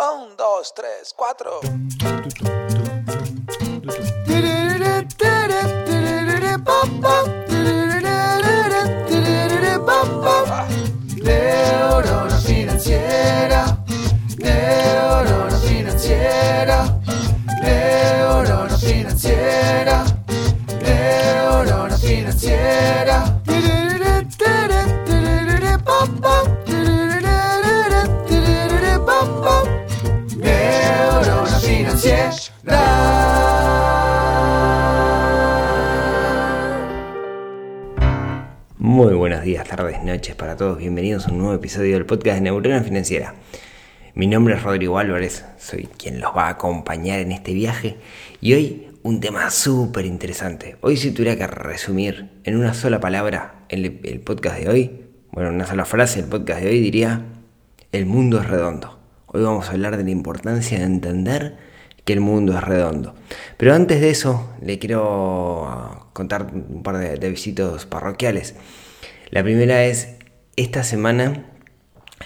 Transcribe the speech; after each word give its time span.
Un, 0.00 0.34
dos, 0.34 0.72
tres, 0.74 1.12
cuatro. 1.14 1.60
Neurona 11.22 12.38
financiera, 12.38 13.76
financiera, 15.58 16.86
financiera, 18.78 20.04
financiera. 21.98 23.39
Tardes, 39.80 40.04
noches 40.04 40.34
para 40.34 40.56
todos. 40.58 40.76
Bienvenidos 40.76 41.26
a 41.26 41.32
un 41.32 41.38
nuevo 41.38 41.54
episodio 41.54 41.94
del 41.94 42.04
podcast 42.04 42.34
de 42.34 42.42
Neurona 42.42 42.82
Financiera. 42.82 43.34
Mi 44.14 44.26
nombre 44.26 44.54
es 44.54 44.62
Rodrigo 44.62 44.98
Álvarez, 44.98 45.46
soy 45.56 45.88
quien 45.96 46.20
los 46.20 46.36
va 46.36 46.48
a 46.48 46.50
acompañar 46.50 47.20
en 47.20 47.32
este 47.32 47.54
viaje 47.54 47.96
y 48.42 48.52
hoy 48.52 48.88
un 49.02 49.20
tema 49.20 49.48
súper 49.48 50.04
interesante. 50.04 50.76
Hoy 50.82 50.98
si 50.98 51.12
tuviera 51.12 51.34
que 51.34 51.46
resumir 51.46 52.28
en 52.44 52.58
una 52.58 52.74
sola 52.74 53.00
palabra 53.00 53.64
el, 53.70 54.20
podcast 54.20 54.58
de 54.58 54.68
hoy, 54.68 55.00
bueno, 55.32 55.48
en 55.48 55.54
una 55.54 55.66
sola 55.66 55.86
frase 55.86 56.20
el 56.20 56.26
podcast 56.26 56.60
de 56.60 56.68
hoy 56.68 56.80
diría, 56.80 57.24
el 57.90 58.04
mundo 58.04 58.38
es 58.38 58.46
redondo. 58.46 58.98
Hoy 59.28 59.42
vamos 59.42 59.70
a 59.70 59.72
hablar 59.72 59.96
de 59.96 60.04
la 60.04 60.10
importancia 60.10 60.78
de 60.78 60.84
entender 60.84 61.56
que 62.04 62.12
el 62.12 62.20
mundo 62.20 62.52
es 62.52 62.62
redondo. 62.62 63.14
Pero 63.56 63.72
antes 63.72 64.02
de 64.02 64.10
eso, 64.10 64.50
le 64.60 64.78
quiero 64.78 66.10
contar 66.12 66.48
un 66.52 66.82
par 66.82 66.98
de 66.98 67.30
visitos 67.30 67.86
parroquiales. 67.86 68.56
La 69.30 69.44
primera 69.44 69.84
es, 69.84 70.16
esta 70.56 70.82
semana 70.82 71.46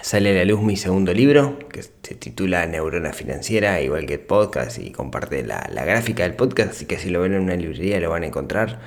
sale 0.01 0.31
a 0.31 0.35
la 0.35 0.47
luz 0.47 0.63
mi 0.63 0.77
segundo 0.77 1.13
libro, 1.13 1.59
que 1.69 1.83
se 1.83 2.15
titula 2.15 2.65
Neurona 2.67 3.13
Financiera, 3.13 3.83
igual 3.83 4.07
que 4.07 4.15
el 4.15 4.21
podcast, 4.21 4.79
y 4.79 4.91
comparte 4.91 5.45
la, 5.45 5.69
la, 5.71 5.85
gráfica 5.85 6.23
del 6.23 6.33
podcast, 6.33 6.71
así 6.71 6.87
que 6.87 6.97
si 6.97 7.11
lo 7.11 7.21
ven 7.21 7.35
en 7.35 7.43
una 7.43 7.57
librería 7.57 8.01
lo 8.01 8.09
van 8.09 8.23
a 8.23 8.29
encontrar. 8.29 8.81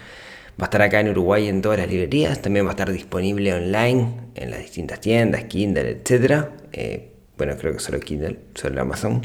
Va 0.60 0.64
a 0.64 0.64
estar 0.64 0.82
acá 0.82 1.00
en 1.00 1.10
Uruguay 1.10 1.48
en 1.48 1.62
todas 1.62 1.78
las 1.78 1.88
librerías, 1.88 2.42
también 2.42 2.66
va 2.66 2.70
a 2.70 2.72
estar 2.72 2.92
disponible 2.92 3.54
online 3.54 4.16
en 4.34 4.50
las 4.50 4.62
distintas 4.62 5.00
tiendas, 5.00 5.44
Kindle, 5.44 6.02
etc. 6.04 6.46
Eh, 6.74 7.12
bueno, 7.38 7.56
creo 7.56 7.74
que 7.74 7.80
solo 7.80 8.00
Kindle, 8.00 8.40
solo 8.56 8.82
Amazon. 8.82 9.22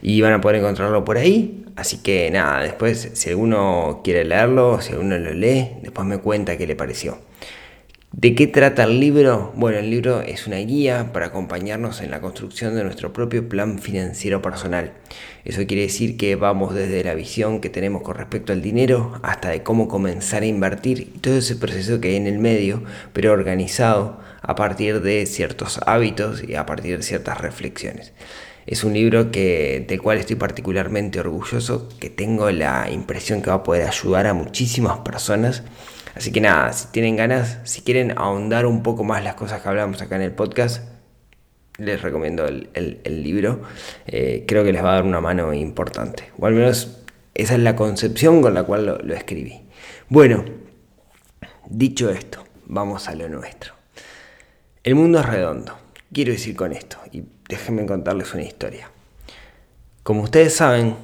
Y 0.00 0.20
van 0.20 0.34
a 0.34 0.40
poder 0.40 0.60
encontrarlo 0.60 1.04
por 1.04 1.18
ahí. 1.18 1.64
Así 1.74 2.04
que 2.04 2.30
nada, 2.30 2.62
después 2.62 3.10
si 3.14 3.30
alguno 3.30 4.00
quiere 4.04 4.24
leerlo, 4.24 4.80
si 4.80 4.92
alguno 4.92 5.18
lo 5.18 5.32
lee, 5.32 5.70
después 5.82 6.06
me 6.06 6.18
cuenta 6.18 6.56
qué 6.56 6.68
le 6.68 6.76
pareció. 6.76 7.18
¿De 8.12 8.34
qué 8.34 8.46
trata 8.46 8.84
el 8.84 9.00
libro? 9.00 9.52
Bueno, 9.54 9.78
el 9.78 9.90
libro 9.90 10.22
es 10.22 10.46
una 10.46 10.56
guía 10.56 11.12
para 11.12 11.26
acompañarnos 11.26 12.00
en 12.00 12.10
la 12.10 12.22
construcción 12.22 12.74
de 12.74 12.82
nuestro 12.82 13.12
propio 13.12 13.50
plan 13.50 13.78
financiero 13.78 14.40
personal. 14.40 14.94
Eso 15.44 15.66
quiere 15.66 15.82
decir 15.82 16.16
que 16.16 16.34
vamos 16.34 16.74
desde 16.74 17.04
la 17.04 17.12
visión 17.14 17.60
que 17.60 17.68
tenemos 17.68 18.00
con 18.00 18.16
respecto 18.16 18.54
al 18.54 18.62
dinero 18.62 19.20
hasta 19.22 19.50
de 19.50 19.62
cómo 19.62 19.88
comenzar 19.88 20.42
a 20.42 20.46
invertir 20.46 21.00
y 21.00 21.18
todo 21.18 21.36
ese 21.36 21.56
proceso 21.56 22.00
que 22.00 22.08
hay 22.08 22.16
en 22.16 22.26
el 22.26 22.38
medio, 22.38 22.82
pero 23.12 23.30
organizado 23.30 24.18
a 24.40 24.54
partir 24.54 25.02
de 25.02 25.26
ciertos 25.26 25.78
hábitos 25.84 26.42
y 26.42 26.54
a 26.54 26.64
partir 26.64 26.96
de 26.96 27.02
ciertas 27.02 27.38
reflexiones. 27.38 28.14
Es 28.66 28.84
un 28.84 28.94
libro 28.94 29.30
que, 29.30 29.84
del 29.86 30.00
cual 30.00 30.18
estoy 30.18 30.36
particularmente 30.36 31.20
orgulloso, 31.20 31.88
que 32.00 32.08
tengo 32.08 32.50
la 32.50 32.90
impresión 32.90 33.42
que 33.42 33.50
va 33.50 33.56
a 33.56 33.62
poder 33.62 33.86
ayudar 33.86 34.26
a 34.26 34.34
muchísimas 34.34 34.98
personas 35.00 35.62
Así 36.18 36.32
que 36.32 36.40
nada, 36.40 36.72
si 36.72 36.88
tienen 36.88 37.14
ganas, 37.14 37.58
si 37.62 37.82
quieren 37.82 38.12
ahondar 38.18 38.66
un 38.66 38.82
poco 38.82 39.04
más 39.04 39.22
las 39.22 39.36
cosas 39.36 39.62
que 39.62 39.68
hablamos 39.68 40.02
acá 40.02 40.16
en 40.16 40.22
el 40.22 40.32
podcast, 40.32 40.82
les 41.76 42.02
recomiendo 42.02 42.44
el, 42.44 43.22
libro. 43.22 43.62
Eh, 44.08 44.44
creo 44.48 44.64
que 44.64 44.72
les 44.72 44.82
va 44.82 44.90
a 44.90 44.94
dar 44.94 45.04
una 45.04 45.20
mano 45.20 45.54
importante. 45.54 46.24
O 46.36 46.46
al 46.46 46.54
menos 46.54 47.02
esa 47.34 47.54
es 47.54 47.60
la 47.60 47.76
concepción 47.76 48.42
con 48.42 48.52
la 48.52 48.64
cual 48.64 48.84
lo, 48.84 48.98
lo 48.98 49.14
escribí. 49.14 49.60
Bueno, 50.08 50.44
dicho 51.68 52.10
esto, 52.10 52.42
vamos 52.66 53.06
a 53.06 53.14
lo 53.14 53.28
nuestro. 53.28 53.74
El 54.82 54.96
mundo 54.96 55.20
es 55.20 55.26
redondo. 55.26 55.78
Quiero 56.12 56.32
decir 56.32 56.56
con 56.56 56.72
esto, 56.72 56.98
y 57.12 57.22
déjenme 57.48 57.86
contarles 57.86 58.34
una 58.34 58.42
historia. 58.42 58.90
Como 60.02 60.22
ustedes 60.22 60.52
saben, 60.56 60.96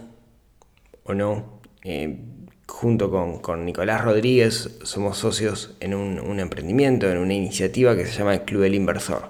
o 1.05 1.15
no, 1.15 1.61
eh, 1.85 2.19
junto 2.67 3.11
con, 3.11 3.39
con, 3.39 3.65
Nicolás 3.65 4.05
Rodríguez 4.05 4.71
somos 4.83 5.19
socios 5.19 5.75
en 5.81 5.95
un, 5.95 6.41
emprendimiento, 6.41 7.11
en 7.11 7.19
una 7.19 7.35
iniciativa 7.35 7.97
que 7.97 8.07
se 8.07 8.13
llama 8.13 8.35
el 8.35 8.43
Club 8.43 8.63
del 8.63 8.75
Inversor. 8.75 9.29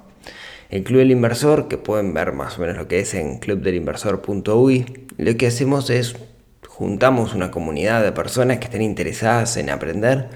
El 0.71 0.83
Club 0.83 0.99
del 0.99 1.11
Inversor, 1.11 1.69
que 1.69 1.79
pueden 1.79 2.15
ver 2.15 2.33
más 2.33 2.59
o 2.59 2.63
menos 2.63 2.77
lo 2.77 2.89
que 2.89 3.01
es 3.01 3.15
en 3.15 3.39
clubdelinversor.uy, 3.39 5.07
lo 5.19 5.37
que 5.37 5.47
hacemos 5.47 5.91
es 5.91 6.17
juntamos 6.67 7.35
una 7.35 7.51
comunidad 7.51 8.03
de 8.03 8.11
personas 8.13 8.59
que 8.59 8.65
estén 8.65 8.83
interesadas 8.83 9.57
en 9.57 9.71
aprender 9.71 10.29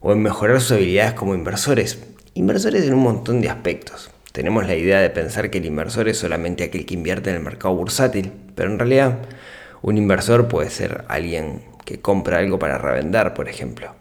o 0.00 0.12
en 0.12 0.20
mejorar 0.20 0.60
sus 0.60 0.72
habilidades 0.72 1.14
como 1.14 1.34
inversores. 1.34 2.04
Inversores 2.34 2.84
en 2.84 2.94
un 2.94 3.02
montón 3.02 3.40
de 3.40 3.48
aspectos. 3.48 4.10
Tenemos 4.32 4.66
la 4.66 4.74
idea 4.74 5.00
de 5.00 5.08
pensar 5.08 5.48
que 5.48 5.58
el 5.58 5.64
inversor 5.64 6.08
es 6.08 6.18
solamente 6.18 6.64
aquel 6.64 6.84
que 6.84 6.94
invierte 6.94 7.30
en 7.30 7.36
el 7.36 7.42
mercado 7.42 7.74
bursátil, 7.74 8.32
pero 8.54 8.70
en 8.70 8.78
realidad 8.78 9.20
un 9.80 9.96
inversor 9.96 10.48
puede 10.48 10.70
ser 10.70 11.04
alguien 11.08 11.62
que 11.84 12.00
compra 12.00 12.38
algo 12.38 12.58
para 12.58 12.78
revender, 12.78 13.34
por 13.34 13.48
ejemplo. 13.48 13.94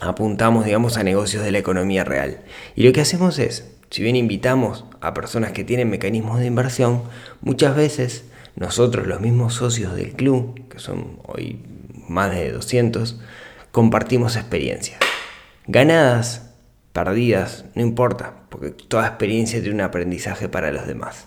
Apuntamos, 0.00 0.64
digamos, 0.64 0.96
a 0.96 1.04
negocios 1.04 1.44
de 1.44 1.52
la 1.52 1.58
economía 1.58 2.04
real. 2.04 2.40
Y 2.74 2.84
lo 2.84 2.92
que 2.92 3.00
hacemos 3.00 3.38
es, 3.38 3.70
si 3.90 4.02
bien 4.02 4.16
invitamos 4.16 4.84
a 5.00 5.14
personas 5.14 5.52
que 5.52 5.64
tienen 5.64 5.90
mecanismos 5.90 6.40
de 6.40 6.46
inversión, 6.46 7.02
muchas 7.40 7.76
veces 7.76 8.24
nosotros, 8.56 9.06
los 9.06 9.20
mismos 9.20 9.54
socios 9.54 9.94
del 9.94 10.12
club, 10.12 10.68
que 10.68 10.78
son 10.78 11.18
hoy 11.24 11.60
más 12.08 12.30
de 12.32 12.50
200, 12.52 13.20
compartimos 13.70 14.36
experiencias. 14.36 14.98
Ganadas, 15.66 16.50
perdidas, 16.92 17.64
no 17.74 17.82
importa, 17.82 18.34
porque 18.48 18.70
toda 18.70 19.06
experiencia 19.06 19.60
tiene 19.60 19.76
un 19.76 19.80
aprendizaje 19.82 20.48
para 20.48 20.72
los 20.72 20.86
demás. 20.86 21.26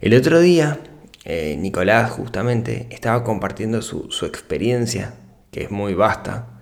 El 0.00 0.14
otro 0.14 0.40
día 0.40 0.78
eh, 1.24 1.56
Nicolás 1.58 2.10
justamente 2.10 2.86
estaba 2.90 3.24
compartiendo 3.24 3.80
su, 3.80 4.08
experiencia, 4.26 5.14
que 5.50 5.64
es 5.64 5.70
muy 5.70 5.94
vasta, 5.94 6.60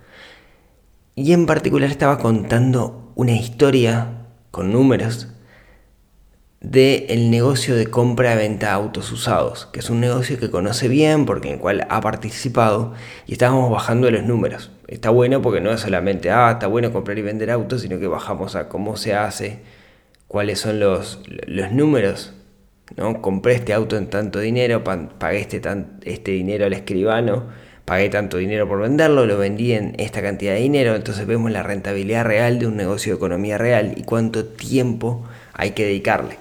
y 1.17 1.33
en 1.33 1.47
particular 1.47 1.91
estaba 1.91 2.19
contando 2.19 3.13
una 3.17 3.33
historia 3.33 4.29
con 4.51 4.73
números 4.73 5.29
del 6.61 7.07
el 7.09 7.31
negocio 7.31 7.75
de 7.75 7.89
compra-venta 7.89 8.67
de 8.67 8.73
autos 8.73 9.11
usados, 9.11 9.67
que 9.73 9.81
es 9.81 9.91
un 9.91 10.01
negocio 10.01 10.39
que 10.39 10.51
conoce 10.51 10.87
bien 10.87 11.27
porque 11.27 11.49
en 11.49 11.55
el 11.55 11.61
cual 11.61 11.87
ha 11.91 12.01
participado 12.01 12.95
y 13.27 13.33
estábamos 13.33 13.69
bajando 13.71 14.11
los 14.13 14.23
números. 14.23 14.71
Está 14.87 15.11
bueno 15.11 15.43
porque 15.43 15.61
no 15.61 15.73
es 15.73 15.81
solamente, 15.81 16.31
ah, 16.31 16.53
está 16.53 16.69
bueno 16.69 16.93
comprar 16.93 17.19
y 17.19 17.23
vender 17.23 17.51
autos, 17.51 17.83
sino 17.83 17.99
que 17.99 18.07
bajamos 18.07 18.55
a 18.55 18.69
cómo 18.69 18.97
se 18.97 19.15
hace, 19.15 19.63
cuáles 20.29 20.61
son 20.61 20.79
los, 20.79 21.21
los 21.47 21.73
números 21.73 22.33
¿no? 22.97 23.23
Compré 23.23 23.55
este 23.55 23.73
auto 23.73 23.97
en 23.97 24.09
tanto 24.09 24.39
dinero, 24.41 24.85
pagué 24.85 25.41
este, 25.41 25.61
tan, 25.61 25.99
este 26.03 26.33
dinero 26.33 26.67
al 26.67 26.73
escribano, 26.73 27.47
pagué 27.85 28.09
tanto 28.09 28.37
dinero 28.37 28.69
por 28.69 28.81
venderlo, 28.81 29.27
lo 29.27 29.39
vendí 29.39 29.73
en 29.73 29.95
esta 29.99 30.23
cantidad 30.23 30.55
de 30.55 30.61
dinero, 30.61 30.95
entonces 30.95 31.27
vemos 31.27 31.51
la 31.51 31.63
rentabilidad 31.63 32.25
real 32.25 32.59
de 32.59 32.67
un 32.67 32.77
negocio 32.77 33.13
de 33.13 33.17
economía 33.17 33.59
real 33.59 33.95
y 33.97 34.03
cuánto 34.03 34.45
tiempo 34.45 35.25
hay 35.55 35.73
que 35.73 35.85
dedicarle. 35.85 36.37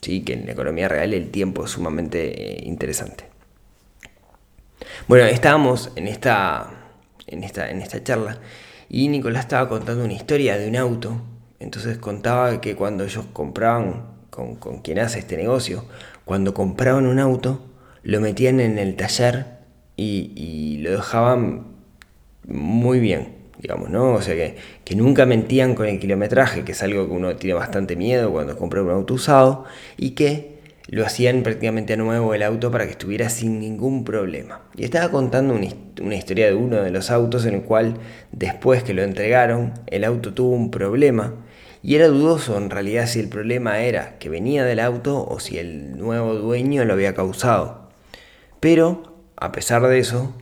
¿sí? 0.00 0.22
Que 0.22 0.34
en 0.34 0.46
la 0.46 0.52
economía 0.52 0.88
real 0.88 1.14
el 1.14 1.30
tiempo 1.30 1.64
es 1.64 1.70
sumamente 1.72 2.60
eh, 2.60 2.64
interesante. 2.64 3.24
Bueno, 5.08 5.24
estábamos 5.24 5.90
en 5.96 6.08
esta, 6.08 6.70
en, 7.26 7.44
esta, 7.44 7.70
en 7.70 7.80
esta 7.82 8.02
charla 8.02 8.38
y 8.88 9.08
Nicolás 9.08 9.44
estaba 9.44 9.68
contando 9.68 10.04
una 10.04 10.12
historia 10.12 10.58
de 10.58 10.68
un 10.68 10.76
auto, 10.76 11.20
entonces 11.58 11.98
contaba 11.98 12.60
que 12.60 12.76
cuando 12.76 13.04
ellos 13.04 13.24
compraban 13.32 14.13
con, 14.34 14.56
con 14.56 14.80
quien 14.80 14.98
hace 14.98 15.20
este 15.20 15.36
negocio, 15.36 15.84
cuando 16.24 16.54
compraban 16.54 17.06
un 17.06 17.20
auto, 17.20 17.60
lo 18.02 18.20
metían 18.20 18.58
en 18.58 18.78
el 18.78 18.96
taller 18.96 19.46
y, 19.96 20.78
lo 20.82 20.90
dejaban 20.90 21.68
muy 22.46 22.98
bien, 22.98 23.28
digamos, 23.60 23.90
¿no? 23.90 24.12
O 24.12 24.20
sea 24.20 24.34
que, 24.34 24.56
que, 24.84 24.96
nunca 24.96 25.24
mentían 25.24 25.74
con 25.74 25.86
el 25.86 25.98
kilometraje, 25.98 26.64
que 26.64 26.72
es 26.72 26.82
algo 26.82 27.06
que 27.06 27.12
uno 27.12 27.36
tiene 27.36 27.54
bastante 27.54 27.96
miedo 27.96 28.32
cuando 28.32 28.56
compra 28.58 28.82
un 28.82 28.90
auto 28.90 29.14
usado, 29.14 29.64
y 29.96 30.10
que 30.10 30.58
lo 30.88 31.06
hacían 31.06 31.42
prácticamente 31.42 31.96
nuevo 31.96 32.34
el 32.34 32.42
auto 32.42 32.70
para 32.70 32.84
que 32.84 32.90
estuviera 32.90 33.30
sin 33.30 33.60
ningún 33.60 34.04
problema. 34.04 34.62
Y 34.76 34.84
estaba 34.84 35.10
contando 35.10 35.54
una 35.54 36.14
historia 36.16 36.46
de 36.46 36.54
uno 36.54 36.82
de 36.82 36.90
los 36.90 37.10
autos 37.10 37.46
en 37.46 37.54
el 37.54 37.62
cual 37.62 37.94
después 38.32 38.82
que 38.82 38.92
lo 38.92 39.02
entregaron, 39.02 39.72
el 39.86 40.04
auto 40.04 40.34
tuvo 40.34 40.50
un 40.50 40.70
problema 40.70 41.34
Y 41.86 41.96
era 41.96 42.08
dudoso 42.08 42.56
en 42.56 42.70
realidad 42.70 43.06
si 43.06 43.20
el 43.20 43.28
problema 43.28 43.80
era 43.80 44.18
que 44.18 44.30
venía 44.30 44.64
del 44.64 44.80
auto 44.80 45.22
o 45.22 45.38
si 45.38 45.58
el 45.58 45.98
nuevo 45.98 46.34
dueño 46.34 46.82
lo 46.86 46.94
había 46.94 47.14
causado. 47.14 47.90
Pero, 48.58 49.02
a 49.36 49.52
pesar 49.52 49.86
de 49.86 49.98
eso, 49.98 50.34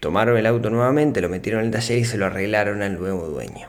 tomaron 0.00 0.36
el 0.36 0.46
auto 0.46 0.68
nuevamente, 0.68 1.20
lo 1.20 1.28
metieron 1.28 1.60
en 1.60 1.66
el 1.66 1.72
taller 1.72 1.98
y 1.98 2.04
se 2.04 2.18
lo 2.18 2.26
arreglaron 2.26 2.82
al 2.82 2.98
nuevo 2.98 3.28
dueño. 3.28 3.68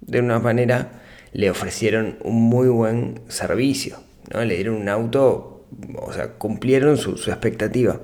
De 0.00 0.20
una 0.20 0.38
manera 0.38 1.02
le 1.32 1.50
ofrecieron 1.50 2.18
un 2.22 2.40
muy 2.40 2.68
buen 2.68 3.22
servicio, 3.26 3.98
¿no? 4.32 4.44
le 4.44 4.54
dieron 4.54 4.76
un 4.76 4.88
auto, 4.88 5.66
o 5.96 6.12
sea, 6.12 6.34
cumplieron 6.34 6.98
su, 6.98 7.14
expectativa. 7.14 8.00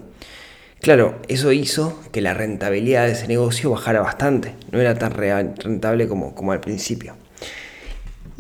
Claro, 0.80 1.20
eso 1.28 1.52
hizo 1.52 2.00
que 2.10 2.20
la 2.20 2.34
rentabilidad 2.34 3.06
de 3.06 3.12
ese 3.12 3.28
negocio 3.28 3.70
bajara 3.70 4.00
bastante, 4.00 4.56
no 4.72 4.80
era 4.80 4.98
tan 4.98 5.12
rentable 5.12 6.08
como 6.08 6.50
al 6.50 6.58
principio. 6.60 7.14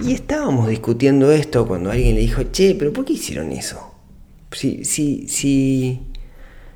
Y 0.04 0.14
estábamos 0.14 0.68
discutiendo 0.68 1.30
esto 1.30 1.66
cuando 1.66 1.90
alguien 1.90 2.16
le 2.16 2.22
dijo, 2.22 2.42
che, 2.50 2.74
pero 2.74 2.92
¿por 2.92 3.04
qué 3.04 3.12
hicieron 3.12 3.52
eso? 3.52 3.94
Si, 4.50 4.84
si, 4.84 5.28
si, 5.28 6.00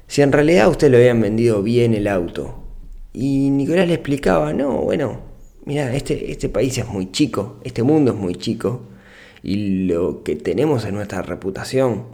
si 0.06 0.22
en 0.22 0.30
realidad 0.30 0.68
usted 0.68 0.90
lo 0.90 0.96
habían 0.96 1.20
vendido 1.20 1.62
bien 1.62 1.94
el 1.94 2.06
auto. 2.06 2.62
Y 3.12 3.50
Nicolás 3.50 3.88
le 3.88 3.94
explicaba, 3.94 4.52
no, 4.52 4.78
bueno, 4.78 5.20
mira, 5.64 5.92
este, 5.94 6.30
este 6.30 6.48
país 6.48 6.78
es 6.78 6.86
muy 6.86 7.10
chico, 7.10 7.58
este 7.64 7.82
mundo 7.82 8.12
es 8.12 8.16
muy 8.16 8.36
chico. 8.36 8.82
Y 9.42 9.86
lo 9.86 10.22
que 10.22 10.36
tenemos 10.36 10.84
es 10.84 10.92
nuestra 10.92 11.22
reputación. 11.22 12.04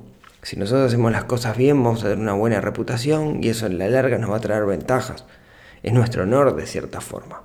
Si 0.42 0.56
nosotros 0.56 0.88
hacemos 0.88 1.12
las 1.12 1.24
cosas 1.24 1.56
bien, 1.56 1.82
vamos 1.82 2.00
a 2.00 2.08
tener 2.08 2.18
una 2.18 2.32
buena 2.32 2.60
reputación 2.60 3.44
y 3.44 3.48
eso 3.48 3.66
en 3.66 3.78
la 3.78 3.88
larga 3.88 4.16
nos 4.18 4.30
va 4.30 4.36
a 4.36 4.40
traer 4.40 4.64
ventajas. 4.64 5.26
Es 5.82 5.92
nuestro 5.92 6.22
honor 6.22 6.56
de 6.56 6.66
cierta 6.66 7.00
forma. 7.00 7.42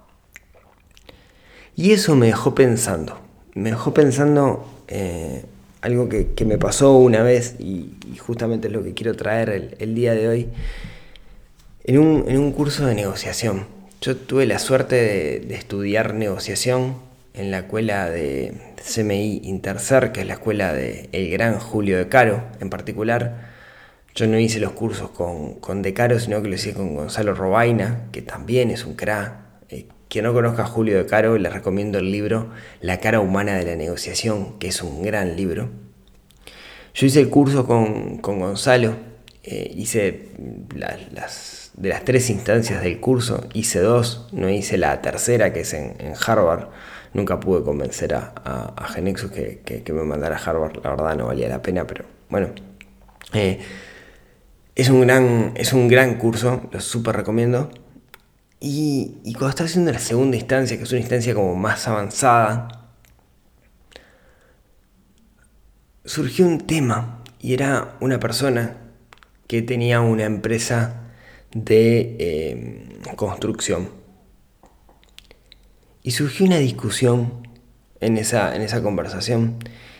Y 1.75 1.91
eso 1.91 2.15
me 2.15 2.27
dejó 2.27 2.55
pensando. 2.55 3.26
Me 3.57 3.71
dejó 3.71 3.92
pensando 3.92 4.68
eh, 4.88 5.44
algo 5.81 6.09
que, 6.09 6.45
me 6.45 6.59
pasó 6.59 6.95
una 6.98 7.24
vez 7.24 7.56
y, 7.59 7.89
justamente 8.19 8.68
es 8.68 8.74
lo 8.74 8.83
que 8.83 8.94
quiero 8.94 9.15
traer 9.15 9.75
el, 9.80 9.95
día 9.95 10.13
de 10.13 10.27
hoy, 10.27 10.48
en 11.83 11.98
un, 12.00 12.51
curso 12.51 12.86
de 12.86 12.94
negociación. 12.94 13.65
Yo 14.01 14.15
tuve 14.15 14.45
la 14.45 14.59
suerte 14.59 14.95
de, 15.48 15.56
estudiar 15.56 16.13
negociación 16.13 16.98
en 17.33 17.50
la 17.50 17.59
escuela 17.59 18.12
de 18.12 18.54
CMI 18.77 19.42
Intercer, 19.44 20.12
que 20.12 20.21
es 20.21 20.27
la 20.27 20.33
escuela 20.33 20.74
del 20.74 21.09
el 21.12 21.31
gran 21.31 21.57
Julio 21.57 21.98
de 21.98 22.07
Caro 22.09 22.44
en 22.59 22.69
particular. 22.69 23.48
Yo 24.13 24.27
no 24.27 24.38
hice 24.38 24.59
los 24.59 24.74
cursos 24.74 25.09
con, 25.09 25.56
con 25.56 25.81
De 25.81 25.95
Caro, 25.95 26.19
sino 26.19 26.44
que 26.44 26.50
lo 26.50 26.56
hice 26.56 26.74
con 26.74 26.95
Gonzalo 26.95 27.33
Robaina, 27.33 28.04
que 28.12 28.21
también 28.21 28.69
es 28.69 28.86
un 28.86 28.94
cra. 28.94 29.46
Quien 30.09 30.24
no 30.24 30.33
conozca 30.33 30.63
a 30.63 30.68
Julio 30.68 30.98
de 30.98 31.06
Caro, 31.06 31.38
les 31.38 31.51
recomiendo 31.51 32.00
el 32.00 32.12
libro 32.12 32.50
La 32.80 33.00
cara 33.00 33.19
humana 33.19 33.56
de 33.56 33.65
la 33.65 33.75
negociación, 33.75 34.57
que 34.59 34.69
es 34.69 34.81
un 34.81 35.04
gran 35.04 35.36
libro. 35.36 35.69
Yo 36.94 37.06
hice 37.06 37.19
el 37.19 37.30
curso 37.30 37.68
con, 37.68 38.21
Gonzalo, 38.21 38.95
eh, 39.44 39.71
hice 39.75 40.30
las, 40.74 41.71
de 41.75 41.89
las 41.89 42.04
tres 42.04 42.30
instancias 42.30 42.81
del 42.81 43.00
curso, 43.00 43.48
hice 43.54 43.80
dos, 43.80 44.27
no 44.31 44.50
hice 44.50 44.77
la 44.77 45.01
tercera 45.01 45.54
que 45.54 45.62
es 45.62 45.74
en, 45.74 45.95
Harvard. 46.25 46.69
Nunca 47.13 47.39
pude 47.39 47.63
convencer 47.63 48.13
a, 48.13 48.33
a, 48.75 48.88
Genexus 48.88 49.31
que, 49.31 49.83
me 49.94 50.04
mandara 50.04 50.38
a 50.38 50.39
Harvard, 50.39 50.83
la 50.83 50.89
verdad 50.92 51.15
no 51.15 51.27
valía 51.27 51.50
la 51.50 51.62
pena, 51.62 51.86
pero 51.86 52.06
bueno. 52.30 52.50
Eh, 53.33 53.59
es, 54.75 54.89
un 54.89 55.01
gran, 55.01 55.51
es 55.56 55.74
un 55.74 55.88
gran 55.88 56.15
curso, 56.15 56.62
lo 56.71 56.80
súper 56.80 57.15
recomiendo. 57.15 57.69
Y, 58.59 59.33
cuando 59.33 59.50
estaba 59.50 59.68
haciendo 59.68 59.92
la 59.92 60.00
segunda 60.00 60.38
instancia, 60.38 60.77
que 60.77 60.83
es 60.83 60.92
una 60.92 61.01
instancia 61.01 61.36
como 61.36 61.56
más 61.56 61.88
avanzada, 61.88 62.89
surgió 66.06 66.48
un 66.48 66.65
tema 66.65 67.24
y 67.39 67.54
era 67.54 67.98
una 68.00 68.19
persona 68.19 68.77
que 69.48 69.62
tenía 69.62 70.01
una 70.01 70.24
empresa 70.24 71.12
de 71.54 72.15
eh, 72.19 73.00
construcción. 73.15 73.89
Y 76.01 76.12
surgió 76.12 76.45
una 76.45 76.57
discusión 76.57 77.48
en 78.00 78.18
esa, 78.18 78.56
en 78.56 78.62
esa 78.62 78.81
conversación. 78.81 79.57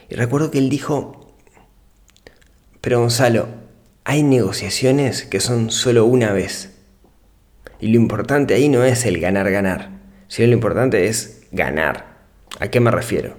Y 0.10 0.16
recuerdo 0.16 0.52
que 0.52 0.58
él 0.58 0.70
dijo, 0.70 1.36
pero 2.82 3.02
Gonzalo, 3.02 3.50
hay 4.04 4.24
negociaciones 4.24 5.24
que 5.24 5.42
son 5.42 5.70
solo 5.70 6.06
una 6.06 6.32
vez. 6.32 6.77
Y 7.80 7.90
lo 7.90 7.98
importante 7.98 8.54
ahí 8.54 8.70
no 8.70 8.84
es 8.84 9.06
el 9.06 9.20
ganar-ganar, 9.20 9.90
sino 10.28 10.48
lo 10.48 10.54
importante 10.54 11.08
es 11.08 11.48
ganar. 11.52 12.18
¿A 12.60 12.70
qué 12.70 12.80
me 12.80 12.92
refiero? 12.92 13.36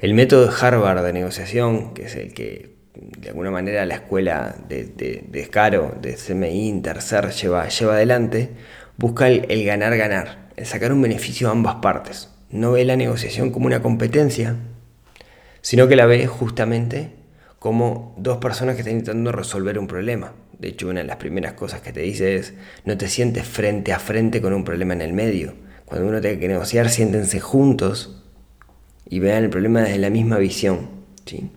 El 0.00 0.14
método 0.14 0.46
de 0.46 0.52
Harvard 0.60 1.04
de 1.04 1.12
negociación, 1.12 1.94
que 1.94 2.04
es 2.06 2.16
el 2.16 2.34
que 2.34 2.76
de 2.94 3.28
alguna 3.28 3.50
manera 3.50 3.86
la 3.86 3.94
escuela 3.94 4.56
de, 4.68 4.84
de, 4.84 5.24
de 5.28 5.44
Scaro, 5.44 5.94
de 6.00 6.14
CMI, 6.14 6.68
Intercer 6.68 7.30
lleva, 7.30 7.68
lleva 7.68 7.94
adelante, 7.94 8.50
busca 8.96 9.28
el 9.28 9.64
ganar-ganar, 9.64 10.48
el, 10.56 10.66
sacar 10.66 10.92
un 10.92 11.02
beneficio 11.02 11.48
a 11.48 11.52
ambas 11.52 11.76
partes. 11.76 12.30
No 12.50 12.72
ve 12.72 12.84
la 12.84 12.96
negociación 12.96 13.50
como 13.50 13.66
una 13.66 13.82
competencia, 13.82 14.56
sino 15.60 15.86
que 15.86 15.96
la 15.96 16.06
ve 16.06 16.26
justamente 16.26 17.12
como 17.58 18.14
dos 18.16 18.38
personas 18.38 18.74
que 18.74 18.82
están 18.82 18.96
intentando 18.96 19.32
resolver 19.32 19.78
un 19.78 19.86
problema. 19.86 20.32
De 20.58 20.68
hecho, 20.68 20.88
una 20.88 21.00
de 21.00 21.06
las 21.06 21.16
primeras 21.16 21.52
cosas 21.52 21.80
que 21.80 21.92
te 21.92 22.00
dice 22.00 22.36
es, 22.36 22.54
no 22.84 22.98
te 22.98 23.08
sientes 23.08 23.46
frente 23.46 23.92
a 23.92 23.98
frente 23.98 24.42
con 24.42 24.52
un 24.52 24.64
problema 24.64 24.94
en 24.94 25.02
el 25.02 25.12
medio. 25.12 25.54
Cuando 25.84 26.08
uno 26.08 26.20
tiene 26.20 26.38
que 26.38 26.48
negociar, 26.48 26.90
siéntense 26.90 27.40
juntos 27.40 28.22
y 29.08 29.20
vean 29.20 29.44
el 29.44 29.50
problema 29.50 29.82
desde 29.82 29.98
la 29.98 30.10
misma 30.10 30.38
visión. 30.38 30.90
¿sí? 31.24 31.50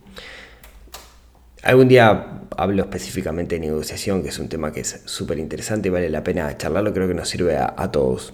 Algún 1.64 1.88
día 1.88 2.42
hablo 2.56 2.84
específicamente 2.84 3.56
de 3.56 3.62
negociación, 3.62 4.24
que 4.24 4.30
es 4.30 4.40
un 4.40 4.50
tema 4.50 4.72
que 4.72 4.82
es 4.82 5.02
súper 5.06 5.40
interesante 5.40 5.90
y 5.90 5.92
vale 5.92 6.10
la 6.10 6.24
pena 6.24 6.56
charlarlo, 6.58 6.94
creo 6.94 7.08
que 7.08 7.14
nos 7.14 7.28
sirve 7.28 7.58
a 7.58 7.92
todos. 7.92 8.34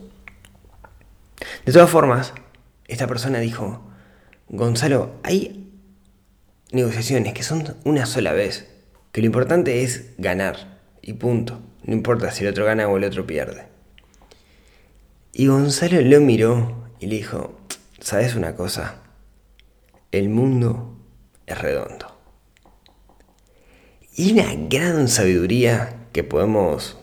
De 1.66 1.72
todas 1.72 1.90
formas, 1.90 2.34
esta 2.88 3.08
persona 3.08 3.40
dijo, 3.40 3.82
Gonzalo, 4.50 5.16
hay 5.24 5.70
negociaciones 6.72 7.34
que 7.34 7.44
son 7.44 7.76
una 7.84 8.06
sola 8.06 8.34
vez, 8.34 8.68
que 9.18 9.22
lo 9.22 9.26
importante 9.26 9.82
es 9.82 10.14
ganar, 10.20 10.78
y 11.02 11.14
punto. 11.14 11.60
No 11.84 11.96
importa 11.96 12.30
si 12.30 12.44
el 12.44 12.52
otro 12.52 12.66
gana 12.66 12.88
o 12.88 12.98
el 12.98 13.04
otro 13.04 13.26
pierde. 13.26 13.64
Y 15.34 15.48
Gonzalo 15.48 16.00
lo 16.02 16.22
miró 16.22 16.84
y 17.00 17.08
le 17.08 17.16
dijo, 17.16 17.58
¿sabes 18.00 18.36
una 18.36 18.56
cosa? 18.56 19.02
el 20.12 20.30
mundo 20.30 21.00
es 21.48 21.60
redondo. 21.60 22.16
Y 24.16 24.34
una 24.34 24.54
gran 24.70 25.08
sabiduría 25.08 26.10
que 26.14 26.24
podemos, 26.24 27.00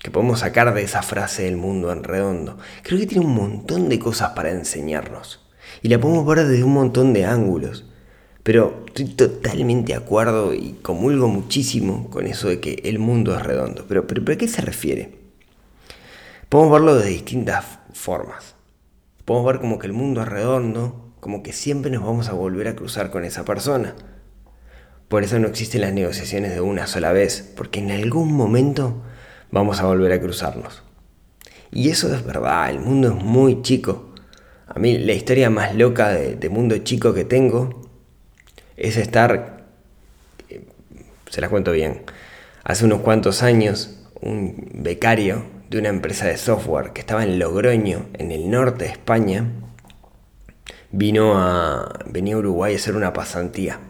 que 0.00 0.12
podemos 0.12 0.38
sacar 0.38 0.72
de 0.72 0.84
esa 0.84 1.02
frase 1.02 1.46
del 1.46 1.56
mundo 1.56 1.90
en 1.90 2.04
redondo. 2.04 2.58
Creo 2.84 3.00
que 3.00 3.08
tiene 3.08 3.26
un 3.26 3.34
montón 3.34 3.88
de 3.88 3.98
cosas 3.98 4.30
para 4.36 4.52
enseñarnos. 4.52 5.44
Y 5.82 5.88
la 5.88 5.98
podemos 5.98 6.24
ver 6.26 6.46
desde 6.46 6.62
un 6.62 6.74
montón 6.74 7.12
de 7.12 7.24
ángulos. 7.24 7.86
Pero 8.46 8.84
estoy 8.86 9.06
totalmente 9.06 9.92
de 9.92 9.98
acuerdo 9.98 10.54
y 10.54 10.76
comulgo 10.80 11.26
muchísimo 11.26 12.08
con 12.10 12.28
eso 12.28 12.46
de 12.48 12.60
que 12.60 12.80
el 12.84 13.00
mundo 13.00 13.34
es 13.34 13.42
redondo. 13.42 13.86
Pero, 13.88 14.06
pero, 14.06 14.22
¿a 14.32 14.36
qué 14.36 14.46
se 14.46 14.62
refiere? 14.62 15.18
Podemos 16.48 16.74
verlo 16.74 16.94
de 16.94 17.08
distintas 17.08 17.64
formas. 17.92 18.54
Podemos 19.24 19.52
ver 19.52 19.60
como 19.60 19.80
que 19.80 19.88
el 19.88 19.92
mundo 19.92 20.22
es 20.22 20.28
redondo 20.28 21.10
como 21.18 21.42
que 21.42 21.52
siempre 21.52 21.90
nos 21.90 22.04
vamos 22.04 22.28
a 22.28 22.34
volver 22.34 22.68
a 22.68 22.76
cruzar 22.76 23.10
con 23.10 23.24
esa 23.24 23.44
persona. 23.44 23.96
Por 25.08 25.24
eso 25.24 25.40
no 25.40 25.48
existen 25.48 25.80
las 25.80 25.92
negociaciones 25.92 26.54
de 26.54 26.60
una 26.60 26.86
sola 26.86 27.10
vez, 27.10 27.52
porque 27.56 27.80
en 27.80 27.90
algún 27.90 28.32
momento 28.32 29.02
vamos 29.50 29.80
a 29.80 29.86
volver 29.86 30.12
a 30.12 30.20
cruzarnos. 30.20 30.84
Y 31.72 31.88
eso 31.88 32.14
es 32.14 32.24
verdad, 32.24 32.70
el 32.70 32.78
mundo 32.78 33.08
es 33.08 33.24
muy 33.24 33.60
chico. 33.62 34.14
A 34.68 34.78
mí 34.78 34.98
la 34.98 35.14
historia 35.14 35.50
más 35.50 35.74
loca 35.74 36.10
de, 36.10 36.48
mundo 36.48 36.78
chico 36.78 37.12
que 37.12 37.24
tengo 37.24 37.85
es 38.76 38.96
estar, 38.96 39.64
se 41.30 41.40
las 41.40 41.50
cuento 41.50 41.72
bien, 41.72 42.02
hace 42.64 42.84
unos 42.84 43.00
cuantos 43.00 43.42
años 43.42 43.98
un 44.20 44.70
becario 44.74 45.44
de 45.68 45.78
una 45.78 45.88
empresa 45.88 46.26
de 46.26 46.36
software 46.36 46.92
que 46.92 47.00
estaba 47.00 47.24
en 47.24 47.38
Logroño, 47.38 48.06
en 48.14 48.32
el 48.32 48.50
norte 48.50 48.84
de 48.84 48.90
España, 48.90 49.44
vino 50.92 51.34
a, 51.36 51.98
venía 52.06 52.34
a 52.34 52.38
Uruguay 52.38 52.74
a 52.74 52.76
hacer 52.76 52.96
una 52.96 53.12
pasantía. 53.12 53.80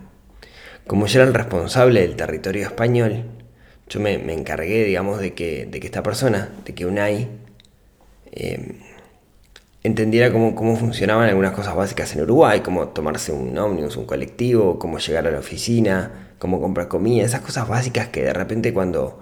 Como 0.87 1.07
yo 1.07 1.21
era 1.21 1.29
el 1.29 1.35
responsable 1.35 2.01
del 2.01 2.17
territorio 2.17 2.65
español, 2.65 3.25
yo 3.89 4.01
me, 4.01 4.15
encargué, 4.33 4.85
digamos, 4.85 5.21
de 5.21 5.35
que, 5.35 5.67
de 5.67 5.81
que, 5.81 5.87
esta 5.87 6.03
persona, 6.03 6.51
de 6.65 6.75
que 6.75 6.87
UNAI, 6.87 7.29
eh, 8.33 8.81
entendiera 9.87 10.33
cómo, 10.33 10.55
cómo, 10.55 10.77
funcionaban 10.77 11.29
algunas 11.29 11.53
cosas 11.53 11.75
básicas 11.75 12.15
en 12.15 12.23
Uruguay, 12.23 12.61
como 12.61 12.89
tomarse 12.89 13.33
un 13.33 13.57
ómnibus, 13.59 13.97
un 13.97 14.07
colectivo, 14.07 14.79
cómo 14.79 14.99
llegar 14.99 15.27
a 15.27 15.31
la 15.31 15.39
oficina, 15.39 16.33
cómo 16.39 16.61
comprar 16.61 16.89
comida, 16.89 17.25
esas 17.25 17.41
cosas 17.41 17.69
básicas 17.69 18.09
que 18.09 18.23
de 18.23 18.33
repente 18.33 18.73
cuando, 18.73 19.21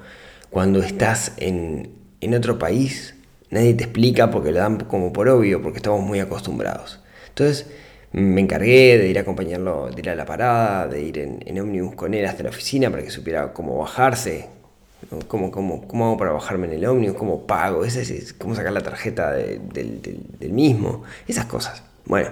cuando 0.50 0.80
estás 0.80 1.33
en, 1.38 1.90
en 2.21 2.35
otro 2.35 2.59
país, 2.59 3.14
nadie 3.50 3.75
te 3.75 3.85
explica 3.85 4.30
porque 4.30 4.52
lo 4.52 4.59
dan 4.59 4.78
como 4.80 5.12
por 5.12 5.28
obvio, 5.28 5.62
porque 5.62 5.78
estamos 5.78 6.00
muy 6.02 6.21
acostumbrados. 6.21 7.00
Entonces 7.28 7.66
Me 8.12 8.40
encargué 8.40 8.97
de 8.99 9.09
ir 9.09 9.18
a 9.18 9.23
acompañarlo, 9.23 9.90
de 9.90 10.00
ir 10.00 10.09
a 10.11 10.14
la 10.14 10.25
parada, 10.25 10.87
de 10.87 11.02
ir 11.02 11.18
en, 11.18 11.40
en 11.47 11.59
ómnibus 11.61 11.97
con 11.97 12.14
él 12.14 12.25
hasta 12.26 12.44
la 12.44 12.50
oficina 12.50 12.88
para 12.90 13.02
que 13.02 13.11
supiera 13.11 13.52
cómo 13.52 13.76
bajarse, 13.78 14.49
¿Cómo, 15.28 15.50
cómo, 15.50 15.87
cómo 15.87 16.06
hago 16.06 16.16
para 16.16 16.32
bajarme 16.32 16.66
en 16.66 16.75
el 16.75 16.87
ómnibus? 16.87 17.16
¿Cómo 17.16 17.46
pago? 17.46 17.84
¿Ese, 17.84 18.02
es, 18.02 18.32
¿Cómo 18.32 18.54
sacar 18.54 18.73
la 18.73 18.80
tarjeta 18.80 19.32
del, 19.32 19.61
mismo? 20.50 21.02
Esas 21.26 21.46
cosas. 21.46 21.82
Bueno, 22.06 22.30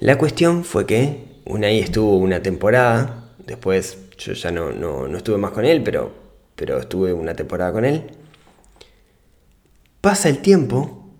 la 0.00 0.18
cuestión 0.18 0.64
fue 0.64 0.86
que 0.86 1.24
Unai 1.44 1.80
estuvo 1.80 2.16
una 2.16 2.42
temporada, 2.42 3.32
después 3.46 3.98
yo 4.18 4.32
ya 4.32 4.50
no, 4.50 4.72
no, 4.72 5.08
no 5.08 5.16
estuve 5.18 5.38
más 5.38 5.52
con 5.52 5.64
él, 5.64 5.82
pero, 5.82 6.12
pero 6.56 6.78
estuve 6.78 7.12
una 7.12 7.34
temporada 7.34 7.72
con 7.72 7.84
él. 7.84 8.04
Pasa 10.00 10.28
el 10.28 10.38
tiempo, 10.38 11.10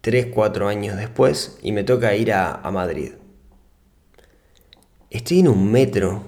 3, 0.00 0.26
4 0.34 0.68
años 0.68 0.96
después, 0.96 1.58
y 1.62 1.72
me 1.72 1.84
toca 1.84 2.14
ir 2.14 2.32
a 2.32 2.68
Madrid. 2.72 3.12
Estoy 5.10 5.40
en 5.40 5.48
un 5.48 5.70
metro 5.70 6.22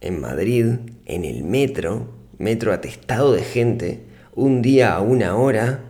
en 0.00 0.20
Madrid, 0.20 0.66
en 1.06 1.24
el 1.24 1.44
metro, 1.44 2.08
metro 2.38 2.72
atestado 2.72 3.32
de 3.32 3.42
gente, 3.42 4.04
un 4.34 4.62
día 4.62 4.94
a 4.94 5.00
una 5.00 5.36
hora, 5.36 5.80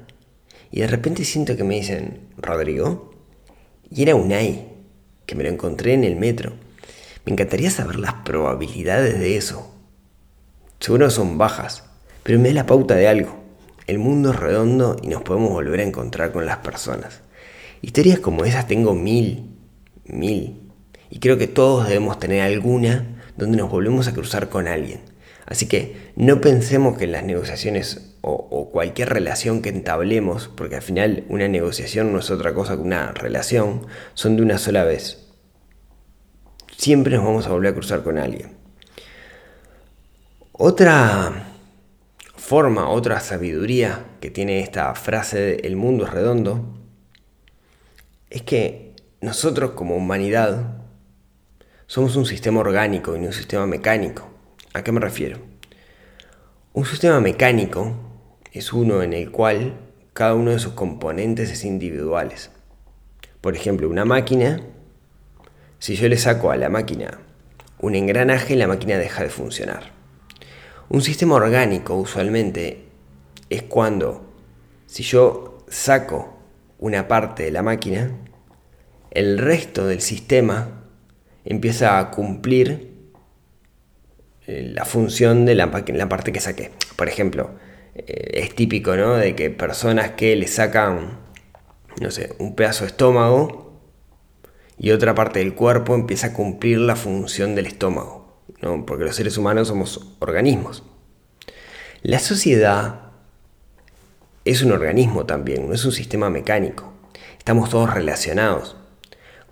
y 0.71 0.80
de 0.80 0.87
repente 0.87 1.25
siento 1.25 1.56
que 1.56 1.64
me 1.64 1.76
dicen, 1.76 2.21
Rodrigo, 2.37 3.12
y 3.90 4.02
era 4.02 4.14
Unai, 4.14 4.68
que 5.26 5.35
me 5.35 5.44
lo 5.44 5.50
encontré 5.50 5.94
en 5.94 6.04
el 6.04 6.16
metro. 6.16 6.52
Me 7.25 7.33
encantaría 7.33 7.71
saber 7.71 7.99
las 7.99 8.14
probabilidades 8.25 9.18
de 9.18 9.37
eso. 9.37 9.73
Seguro 10.80 11.11
son 11.11 11.38
bajas, 11.38 11.85
pero 12.23 12.38
me 12.38 12.49
da 12.49 12.54
la 12.54 12.66
pauta 12.66 12.94
de 12.94 13.09
algo. 13.09 13.42
El 13.87 13.99
mundo 13.99 14.30
es 14.30 14.37
redondo 14.37 14.97
y 15.02 15.09
nos 15.09 15.23
podemos 15.23 15.50
volver 15.50 15.80
a 15.80 15.85
encontrar 15.85 16.33
con 16.33 16.44
las 16.44 16.59
personas. 16.59 17.21
Historias 17.80 18.18
como 18.18 18.44
esas 18.44 18.66
tengo 18.66 18.94
mil, 18.94 19.50
mil. 20.06 20.61
Y 21.11 21.18
creo 21.21 21.38
que 21.38 21.47
todos 21.47 21.87
debemos 21.87 22.18
tener 22.18 22.42
alguna 22.42 23.13
donde 23.37 23.57
nos 23.59 23.71
volvemos 23.71 24.09
a 24.09 24.14
cruzar 24.14 24.49
con 24.49 24.69
alguien. 24.69 25.00
Así 25.47 25.67
que 25.69 26.12
no 26.17 26.41
pensemos 26.41 26.97
que 26.97 27.07
las 27.07 27.25
negociaciones 27.25 28.17
o, 28.23 28.71
cualquier 28.73 29.11
relación 29.11 29.61
que 29.61 29.69
entablemos, 29.69 30.49
porque 30.49 30.76
al 30.76 30.83
final 30.83 31.25
una 31.29 31.47
negociación 31.47 32.12
no 32.12 32.21
es 32.21 32.31
otra 32.31 32.55
cosa 32.55 32.76
que 32.76 32.83
una 32.83 33.12
relación, 33.12 33.87
son 34.14 34.37
de 34.37 34.43
una 34.43 34.59
sola 34.59 34.85
vez. 34.85 35.26
Siempre 36.76 37.17
nos 37.17 37.25
vamos 37.25 37.47
a 37.47 37.50
volver 37.50 37.73
a 37.73 37.75
cruzar 37.75 38.03
con 38.03 38.19
alguien. 38.19 38.57
Otra 40.53 41.50
forma, 42.37 42.88
otra 42.88 43.21
sabiduría 43.21 44.05
que 44.21 44.31
tiene 44.31 44.61
esta 44.61 44.95
frase 44.95 45.38
de 45.38 45.55
el 45.64 45.76
mundo 45.76 46.05
es 46.05 46.12
redondo, 46.12 46.79
es 48.31 48.43
que 48.43 48.95
nosotros 49.21 49.73
como 49.73 49.97
humanidad 49.97 50.84
somos 51.87 52.17
un 52.17 52.25
sistema 52.25 52.61
orgánico 52.61 53.14
y 53.14 53.21
no 53.21 53.26
un 53.26 53.33
sistema 53.33 53.67
mecánico. 53.67 54.29
¿A 54.73 54.83
qué 54.83 54.93
me 54.93 55.00
refiero? 55.00 55.38
Un 56.73 56.87
sistema 56.87 57.21
mecánico 57.21 57.95
es 58.53 58.73
uno 58.73 59.03
en 59.03 59.12
el 59.12 59.31
cual 59.31 59.75
cada 60.12 60.35
uno 60.35 60.53
de 60.53 60.59
sus 60.59 60.73
componentes 60.73 61.50
es 61.50 61.64
individuales. 61.64 62.50
Por 63.41 63.55
ejemplo, 63.55 63.88
una 63.88 64.05
máquina, 64.05 64.61
si 65.79 65.97
yo 65.97 66.09
le 66.09 66.17
saco 66.17 66.50
a 66.50 66.57
la 66.57 66.69
máquina 66.69 67.21
un 67.81 67.95
engranaje, 67.95 68.57
la 68.57 68.67
máquina 68.67 68.97
deja 68.97 69.23
de 69.23 69.29
funcionar. 69.29 69.93
Un 70.88 71.03
sistema 71.03 71.35
orgánico 71.35 71.95
usualmente 71.97 72.85
es 73.50 73.62
cuando 73.62 74.33
si 74.87 75.03
yo 75.03 75.59
saco 75.69 76.38
una 76.79 77.09
parte 77.09 77.43
de 77.43 77.50
la 77.50 77.62
máquina, 77.62 78.11
el 79.11 79.38
resto 79.38 79.87
del 79.87 80.00
sistema 80.00 80.84
empieza 81.44 81.98
a 81.98 82.10
cumplir 82.10 82.94
eh, 84.46 84.70
la 84.74 84.84
función 84.84 85.46
de 85.46 85.54
la, 85.54 85.70
parte 85.70 86.32
que 86.32 86.40
saqué. 86.40 86.70
Por 86.96 87.08
ejemplo, 87.08 87.52
eh, 87.94 88.42
es 88.42 88.54
típico, 88.54 88.96
¿no? 88.96 89.14
De 89.14 89.34
que 89.34 89.50
personas 89.50 90.12
que 90.12 90.36
le 90.36 90.46
sacan, 90.46 91.18
no 92.00 92.10
sé, 92.10 92.34
un 92.38 92.54
pedazo 92.54 92.84
de 92.84 92.88
estómago 92.88 93.80
y 94.78 94.90
otra 94.90 95.14
parte 95.14 95.38
del 95.38 95.54
cuerpo 95.54 95.94
empieza 95.94 96.28
a 96.28 96.32
cumplir 96.32 96.78
la 96.78 96.96
función 96.96 97.54
del 97.54 97.66
estómago, 97.66 98.42
¿no? 98.60 98.84
Porque 98.84 99.04
los 99.04 99.16
seres 99.16 99.38
humanos 99.38 99.68
somos 99.68 100.14
organismos. 100.18 100.82
La 102.02 102.18
sociedad 102.18 103.12
es 104.44 104.62
un 104.62 104.72
organismo 104.72 105.24
también, 105.24 105.68
no 105.68 105.74
es 105.74 105.84
un 105.84 105.92
sistema 105.92 106.28
mecánico. 106.28 106.92
Estamos 107.38 107.70
todos 107.70 107.92
relacionados. 107.92 108.76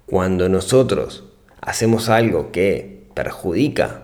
Cuando 0.05 0.51
nosotros 0.51 1.32
hacemos 1.63 2.09
algo 2.09 2.53
que 2.53 3.07
perjudica 3.15 4.03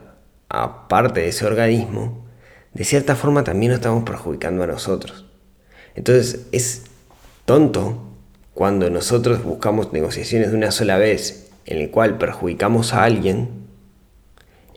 a 0.48 0.88
parte 0.88 1.20
de 1.20 1.28
ese 1.28 1.44
organismo, 1.44 2.24
de 2.72 2.84
cierta 2.84 3.16
forma 3.16 3.44
también 3.44 3.72
nos 3.72 3.80
estamos 3.80 4.04
perjudicando 4.04 4.62
a 4.62 4.66
nosotros. 4.66 5.26
Entonces 5.94 6.46
es 6.52 6.84
tonto 7.44 8.04
cuando 8.54 8.88
nosotros 8.88 9.42
buscamos 9.42 9.92
negociaciones 9.92 10.50
de 10.50 10.56
una 10.56 10.70
sola 10.70 10.96
vez 10.96 11.50
en 11.66 11.78
el 11.78 11.90
cual 11.90 12.16
perjudicamos 12.16 12.94
a 12.94 13.04
alguien, 13.04 13.48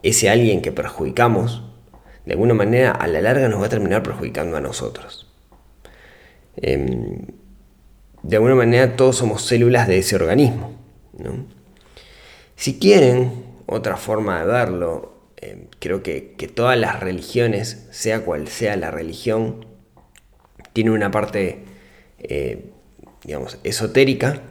ese 0.04 0.30
alguien 0.30 0.62
que 0.62 0.72
perjudicamos, 0.72 1.64
de 2.26 2.34
alguna 2.34 2.54
manera 2.54 2.92
a 2.92 3.08
la 3.08 3.22
larga 3.22 3.48
nos 3.48 3.62
va 3.62 3.68
a 3.68 3.70
terminar 3.70 4.04
perjudicando 4.04 4.58
a 4.58 4.62
nosotros. 4.62 5.28
Em, 6.58 7.28
de 8.24 8.36
alguna 8.36 8.56
manera 8.56 8.96
todos 8.96 9.18
somos 9.18 9.44
células 9.44 9.88
de 9.88 10.00
ese 10.00 10.16
organismo. 10.16 10.74
¿no? 11.18 11.61
Si 12.62 12.78
quieren 12.78 13.44
otra 13.66 13.98
forma 13.98 14.40
de 14.40 14.46
verlo, 14.46 15.14
eh, 15.38 15.66
creo 15.80 16.04
que, 16.04 16.36
todas 16.54 16.78
las 16.78 17.00
religiones, 17.00 17.88
sea 17.90 18.20
cual 18.24 18.48
sea 18.50 18.76
la 18.76 18.92
religión, 18.92 19.66
tienen 20.72 20.94
una 20.94 21.10
parte, 21.10 21.64
eh, 22.20 22.66
digamos, 23.24 23.58
esotérica, 23.64 24.44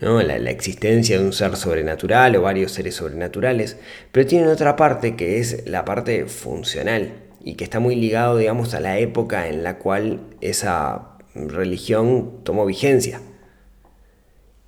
¿no? 0.00 0.22
La, 0.22 0.38
la, 0.38 0.50
existencia 0.50 1.18
de 1.18 1.26
un 1.26 1.34
ser 1.34 1.58
sobrenatural 1.58 2.34
o 2.36 2.40
varios 2.40 2.72
seres 2.72 2.94
sobrenaturales, 2.94 3.76
pero 4.10 4.26
tienen 4.26 4.48
otra 4.48 4.76
parte 4.76 5.14
que 5.14 5.38
es 5.40 5.68
la 5.68 5.84
parte 5.84 6.24
funcional 6.24 7.12
y 7.44 7.56
que 7.56 7.64
está 7.64 7.80
muy 7.80 7.96
ligado, 7.96 8.38
digamos, 8.38 8.72
a 8.72 8.80
la 8.80 8.98
época 8.98 9.48
en 9.48 9.62
la 9.62 9.76
cual 9.76 10.20
esa 10.40 11.18
religión 11.34 12.40
tomó 12.44 12.64
vigencia. 12.64 13.20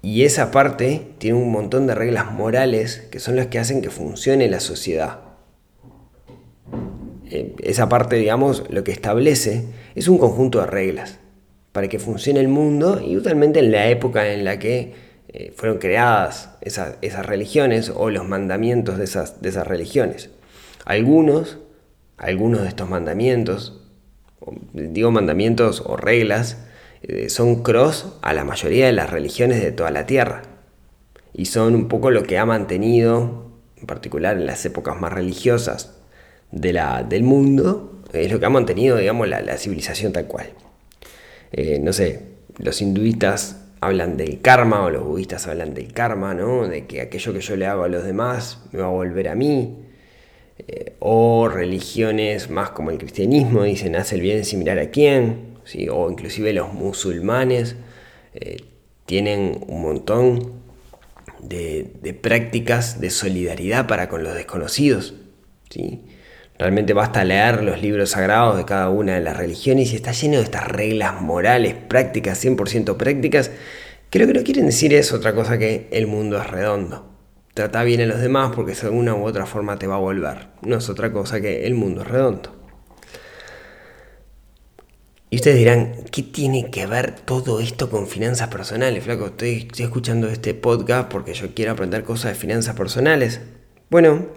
Y 0.00 0.22
esa 0.22 0.50
parte 0.50 1.12
tiene 1.18 1.38
un 1.38 1.50
montón 1.50 1.86
de 1.86 1.94
reglas 1.94 2.32
morales 2.32 3.06
que 3.10 3.18
son 3.18 3.36
las 3.36 3.48
que 3.48 3.58
hacen 3.58 3.82
que 3.82 3.90
funcione 3.90 4.48
la 4.48 4.60
sociedad. 4.60 5.20
Eh, 7.30 7.54
esa 7.62 7.88
parte, 7.88 8.16
digamos, 8.16 8.64
lo 8.70 8.84
que 8.84 8.92
establece 8.92 9.64
es 9.94 10.08
un 10.08 10.18
conjunto 10.18 10.60
de 10.60 10.66
reglas 10.66 11.18
para 11.72 11.88
que 11.88 11.98
funcione 11.98 12.40
el 12.40 12.48
mundo 12.48 13.00
y 13.04 13.16
usualmente 13.16 13.58
en 13.60 13.72
la 13.72 13.88
época 13.88 14.32
en 14.32 14.44
la 14.44 14.58
que 14.58 14.94
eh, 15.28 15.52
fueron 15.54 15.78
creadas 15.78 16.50
esas, 16.60 17.26
religiones 17.26 17.92
o 17.94 18.10
los 18.10 18.26
mandamientos 18.26 18.98
de 18.98 19.04
esas, 19.04 19.42
de 19.42 19.50
esas 19.50 19.66
religiones. 19.66 20.30
Algunos, 20.84 21.58
algunos 22.16 22.62
de 22.62 22.68
estos 22.68 22.88
mandamientos, 22.88 23.82
digo 24.72 25.10
mandamientos 25.10 25.82
o 25.84 25.96
reglas, 25.96 26.67
son 27.28 27.62
cross 27.62 28.18
a 28.22 28.32
la 28.32 28.44
mayoría 28.44 28.86
de 28.86 28.92
las 28.92 29.10
religiones 29.10 29.62
de 29.62 29.72
toda 29.72 29.90
la 29.90 30.06
Tierra. 30.06 30.42
Y 31.32 31.46
son 31.46 31.74
un 31.74 31.88
poco 31.88 32.10
lo 32.10 32.24
que 32.24 32.38
ha 32.38 32.44
mantenido, 32.44 33.52
en 33.76 33.86
particular 33.86 34.36
en 34.36 34.46
las 34.46 34.64
épocas 34.64 35.00
más 35.00 35.12
religiosas 35.12 35.98
de 36.50 36.72
la, 36.72 37.04
del 37.04 37.22
mundo, 37.22 38.02
es 38.12 38.32
lo 38.32 38.40
que 38.40 38.46
ha 38.46 38.50
mantenido, 38.50 38.96
digamos, 38.96 39.28
la, 39.28 39.56
civilización 39.56 40.12
tal 40.12 40.26
cual. 40.26 40.48
Eh, 41.52 41.78
no 41.80 41.92
sé, 41.92 42.22
los 42.58 42.80
hinduistas 42.80 43.64
hablan 43.80 44.16
del 44.16 44.40
karma 44.40 44.82
o 44.82 44.90
los 44.90 45.04
budistas 45.04 45.46
hablan 45.46 45.74
del 45.74 45.92
karma, 45.92 46.34
¿no? 46.34 46.66
De 46.66 46.86
que 46.86 47.00
aquello 47.00 47.32
que 47.32 47.40
yo 47.40 47.56
le 47.56 47.66
hago 47.66 47.84
a 47.84 47.88
los 47.88 48.04
demás 48.04 48.60
me 48.72 48.80
va 48.80 48.86
a 48.86 48.90
volver 48.90 49.28
a 49.28 49.34
mí. 49.34 49.84
Eh, 50.66 50.96
o 50.98 51.48
religiones 51.48 52.50
más 52.50 52.70
como 52.70 52.90
el 52.90 52.98
cristianismo 52.98 53.62
dicen, 53.62 53.94
haz 53.94 54.12
el 54.12 54.20
bien 54.20 54.44
sin 54.44 54.58
mirar 54.58 54.78
a 54.78 54.90
quién 54.90 55.47
o 55.90 56.10
inclusive 56.10 56.52
los 56.52 56.72
musulmanes 56.72 57.76
eh, 58.34 58.58
tienen 59.06 59.64
un 59.66 59.82
montón 59.82 60.52
de, 61.42 62.18
prácticas 62.20 63.00
de 63.00 63.10
solidaridad 63.10 63.86
para 63.86 64.08
con 64.08 64.22
los 64.22 64.34
desconocidos. 64.34 65.14
¿sí? 65.70 66.04
Realmente 66.58 66.92
basta 66.92 67.24
leer 67.24 67.62
los 67.62 67.80
libros 67.80 68.10
sagrados 68.10 68.56
de 68.56 68.64
cada 68.64 68.90
una 68.90 69.14
de 69.14 69.20
las 69.20 69.36
religiones 69.36 69.92
y 69.92 69.96
está 69.96 70.12
lleno 70.12 70.38
de 70.38 70.44
estas 70.44 70.66
reglas 70.66 71.20
morales, 71.20 71.74
prácticas, 71.74 72.44
100% 72.44 72.96
prácticas, 72.96 73.50
que 74.10 74.18
lo 74.18 74.26
que 74.26 74.34
no 74.34 74.42
quieren 74.42 74.66
decir 74.66 74.92
es 74.92 75.12
otra 75.12 75.34
cosa 75.34 75.58
que 75.58 75.88
el 75.92 76.06
mundo 76.06 76.40
es 76.40 76.50
redondo. 76.50 77.06
Trata 77.54 77.82
bien 77.82 78.00
a 78.00 78.06
los 78.06 78.20
demás 78.20 78.52
porque 78.54 78.72
de 78.72 78.80
alguna 78.82 79.14
u 79.14 79.24
otra 79.24 79.46
forma 79.46 79.78
te 79.78 79.86
va 79.86 79.96
a 79.96 79.98
volver. 79.98 80.48
No 80.62 80.76
es 80.76 80.88
otra 80.88 81.12
cosa 81.12 81.40
que 81.40 81.66
el 81.66 81.74
mundo 81.74 82.02
es 82.02 82.08
redondo. 82.08 82.57
Y 85.30 85.36
ustedes 85.36 85.58
dirán, 85.58 86.04
¿qué 86.10 86.22
tiene 86.22 86.70
que 86.70 86.86
ver 86.86 87.14
todo 87.20 87.60
esto 87.60 87.90
con 87.90 88.06
finanzas 88.06 88.48
personales, 88.48 89.04
flaco? 89.04 89.26
Estoy, 89.26 89.68
escuchando 89.78 90.28
este 90.28 90.54
podcast 90.54 91.10
porque 91.10 91.34
yo 91.34 91.54
quiero 91.54 91.72
aprender 91.72 92.02
cosas 92.02 92.32
de 92.32 92.38
finanzas 92.38 92.74
personales. 92.74 93.40
Bueno, 93.90 94.28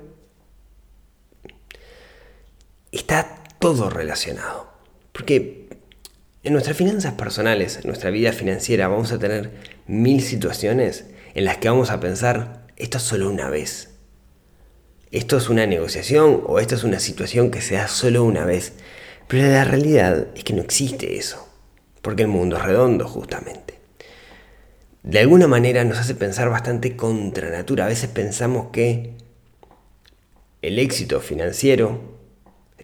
está 2.92 3.42
todo 3.60 3.90
relacionado. 3.90 4.70
Porque 5.14 5.70
en 6.44 6.52
nuestras 6.52 6.76
finanzas 6.76 7.14
personales, 7.14 7.78
en 7.78 7.88
nuestra 7.88 8.10
vida 8.10 8.34
financiera, 8.34 8.90
vamos 8.90 9.14
a 9.14 9.20
tener 9.20 9.52
mil 9.88 10.22
situaciones 10.22 11.06
en 11.36 11.46
las 11.46 11.58
que 11.58 11.70
vamos 11.70 11.90
a 11.90 12.02
pensar, 12.02 12.68
esto 12.76 12.98
es 12.98 13.04
solo 13.04 13.30
una 13.30 13.50
vez. 13.50 13.92
Esto 15.12 15.38
es 15.38 15.48
una 15.48 15.66
negociación 15.66 16.44
o 16.46 16.60
esto 16.60 16.76
es 16.76 16.84
una 16.84 17.00
situación 17.00 17.50
que 17.50 17.62
se 17.62 17.76
da 17.76 17.88
solo 17.88 18.26
una 18.26 18.44
vez. 18.44 18.74
Pero 19.32 19.48
la 19.48 19.64
realidad 19.64 20.28
es 20.36 20.44
que 20.44 20.52
no 20.52 20.62
existe 20.62 21.16
eso. 21.16 21.48
Porque 22.02 22.24
el 22.24 22.28
mundo 22.28 22.58
es 22.58 22.64
redondo, 22.64 23.08
justamente. 23.08 23.80
De 25.04 25.20
alguna 25.20 25.48
manera 25.48 25.86
nos 25.86 26.00
hace 26.00 26.16
pensar 26.16 26.50
bastante 26.50 26.98
contra 26.98 27.50
natura. 27.50 27.86
A 27.86 27.88
veces 27.88 28.10
pensamos 28.10 28.72
que 28.74 29.16
el 30.62 30.80
éxito 30.80 31.22
financiero 31.22 32.02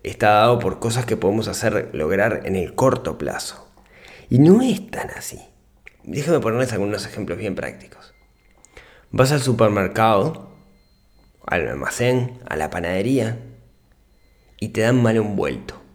está 0.04 0.30
dado 0.30 0.60
por 0.60 0.80
cosas 0.80 1.06
que 1.06 1.18
podemos 1.18 1.50
hacer 1.50 1.89
lograr 1.92 2.44
en 2.46 2.56
el 2.56 2.75
corto 2.75 3.18
plazo. 3.18 3.68
Y 4.30 4.39
no 4.39 4.62
es 4.62 4.89
tan 4.89 5.10
así. 5.10 5.42
Déjame 6.06 6.39
ponerles 6.39 6.72
algunos 6.72 7.06
ejemplos 7.06 7.38
bien 7.38 7.56
prácticos. 7.56 8.13
Vas 9.12 9.34
al 9.34 9.42
supermercado, 9.42 10.50
al 11.46 11.68
almacén, 11.68 12.39
a 12.48 12.56
la 12.56 12.70
panadería 12.70 13.38
y 14.62 14.70
te 14.70 14.80
dan 14.80 15.04
mal 15.04 15.18
envuelto. 15.18 15.87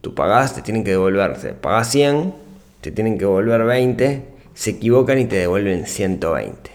Tú 0.00 0.14
pagás, 0.14 0.54
te 0.54 0.62
tienen 0.62 0.84
que 0.84 0.90
devolver. 0.90 1.56
Pagás 1.60 1.90
100, 1.90 2.34
te 2.80 2.90
tienen 2.90 3.18
que 3.18 3.24
devolver 3.24 3.64
20, 3.64 4.22
se 4.54 4.70
equivocan 4.70 5.18
y 5.18 5.26
te 5.26 5.36
devuelven 5.36 5.86
120. 5.86 6.70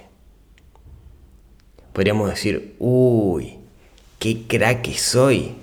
Podríamos 1.94 2.30
decir, 2.30 2.76
uy, 2.80 3.58
qué 4.20 4.48
crack 4.48 4.88
soy, 4.94 5.56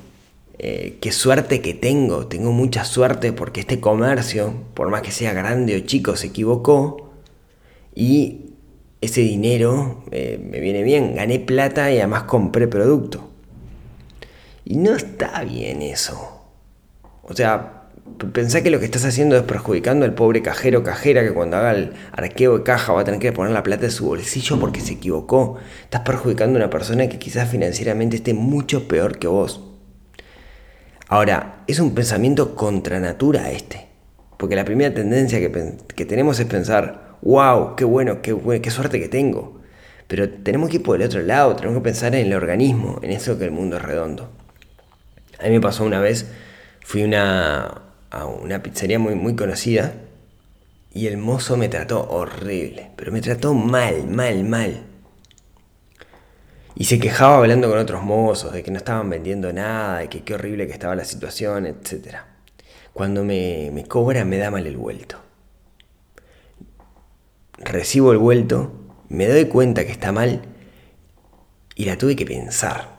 eh, 0.58 0.98
qué 1.00 1.12
suerte 1.12 1.60
que 1.60 1.74
tengo, 1.74 2.26
tengo 2.26 2.52
mucha 2.52 2.84
suerte 2.84 3.32
porque 3.32 3.60
este 3.60 3.80
comercio, 3.80 4.52
por 4.74 4.90
más 4.90 5.02
que 5.02 5.12
sea 5.12 5.32
grande 5.32 5.76
o 5.76 5.80
chico, 5.80 6.16
se 6.16 6.26
equivocó 6.28 7.12
y 7.94 8.46
ese 9.00 9.20
dinero 9.20 10.02
eh, 10.10 10.40
me 10.42 10.60
viene 10.60 10.82
bien, 10.82 11.14
gané 11.14 11.38
plata 11.38 11.92
y 11.92 11.98
además 11.98 12.24
compré 12.24 12.66
producto. 12.66 13.28
Y 14.64 14.76
no 14.76 14.94
está 14.94 15.44
bien 15.44 15.82
eso. 15.82 16.37
O 17.28 17.34
sea, 17.34 17.82
pensá 18.32 18.62
que 18.62 18.70
lo 18.70 18.78
que 18.78 18.86
estás 18.86 19.04
haciendo 19.04 19.36
es 19.36 19.42
perjudicando 19.42 20.04
al 20.04 20.14
pobre 20.14 20.42
cajero 20.42 20.82
cajera 20.82 21.22
que 21.22 21.32
cuando 21.32 21.58
haga 21.58 21.72
el 21.72 21.92
arqueo 22.12 22.58
de 22.58 22.64
caja 22.64 22.92
va 22.92 23.02
a 23.02 23.04
tener 23.04 23.20
que 23.20 23.32
poner 23.32 23.52
la 23.52 23.62
plata 23.62 23.84
en 23.84 23.90
su 23.90 24.06
bolsillo 24.06 24.58
porque 24.58 24.80
se 24.80 24.94
equivocó. 24.94 25.58
Estás 25.84 26.00
perjudicando 26.02 26.58
a 26.58 26.62
una 26.62 26.70
persona 26.70 27.08
que 27.08 27.18
quizás 27.18 27.48
financieramente 27.50 28.16
esté 28.16 28.34
mucho 28.34 28.88
peor 28.88 29.18
que 29.18 29.28
vos. 29.28 29.62
Ahora, 31.08 31.64
es 31.66 31.80
un 31.80 31.94
pensamiento 31.94 32.54
contra 32.54 32.98
natura 33.00 33.50
este. 33.50 33.88
Porque 34.36 34.56
la 34.56 34.64
primera 34.64 34.94
tendencia 34.94 35.40
que, 35.40 36.04
tenemos 36.04 36.38
es 36.38 36.46
pensar, 36.46 37.16
wow, 37.22 37.74
qué 37.76 37.84
bueno, 37.84 38.22
qué, 38.22 38.60
qué 38.62 38.70
suerte 38.70 39.00
que 39.00 39.08
tengo. 39.08 39.60
Pero 40.06 40.28
tenemos 40.28 40.70
que 40.70 40.76
ir 40.76 40.82
por 40.82 40.96
el 40.96 41.06
otro 41.06 41.20
lado, 41.22 41.56
tenemos 41.56 41.78
que 41.78 41.84
pensar 41.84 42.14
en 42.14 42.26
el 42.26 42.34
organismo, 42.34 43.00
en 43.02 43.10
eso 43.10 43.38
que 43.38 43.44
el 43.44 43.50
mundo 43.50 43.76
es 43.76 43.82
redondo. 43.82 44.30
A 45.40 45.44
mí 45.44 45.50
me 45.50 45.60
pasó 45.60 45.84
una 45.84 46.00
vez, 46.00 46.30
fui 46.88 47.02
una, 47.02 47.82
a 48.10 48.24
una 48.24 48.62
pizzería 48.62 48.98
muy, 48.98 49.14
muy 49.14 49.36
conocida 49.36 49.92
y 50.90 51.06
el 51.06 51.18
mozo 51.18 51.58
me 51.58 51.68
trató 51.68 52.08
horrible, 52.08 52.92
pero 52.96 53.12
me 53.12 53.20
trató 53.20 53.52
mal, 53.52 54.06
mal, 54.06 54.42
mal. 54.44 54.84
Y 56.74 56.84
se 56.84 56.98
quejaba 56.98 57.36
hablando 57.36 57.68
con 57.68 57.78
otros 57.78 58.02
mozos 58.02 58.54
de 58.54 58.62
que 58.62 58.70
no 58.70 58.78
estaban 58.78 59.10
vendiendo 59.10 59.52
nada, 59.52 59.98
de 59.98 60.08
que 60.08 60.24
qué 60.24 60.32
horrible 60.32 60.66
que 60.66 60.72
estaba 60.72 60.96
la 60.96 61.04
situación, 61.04 61.66
etc. 61.66 62.20
Cuando 62.94 63.22
me, 63.22 63.70
me 63.70 63.84
cobra 63.84 64.24
me 64.24 64.38
da 64.38 64.50
mal 64.50 64.66
el 64.66 64.78
vuelto. 64.78 65.18
Recibo 67.58 68.12
el 68.12 68.18
vuelto, 68.18 68.72
me 69.10 69.28
doy 69.28 69.44
cuenta 69.44 69.84
que 69.84 69.92
está 69.92 70.10
mal 70.10 70.40
y 71.74 71.84
la 71.84 71.98
tuve 71.98 72.16
que 72.16 72.24
pensar. 72.24 72.96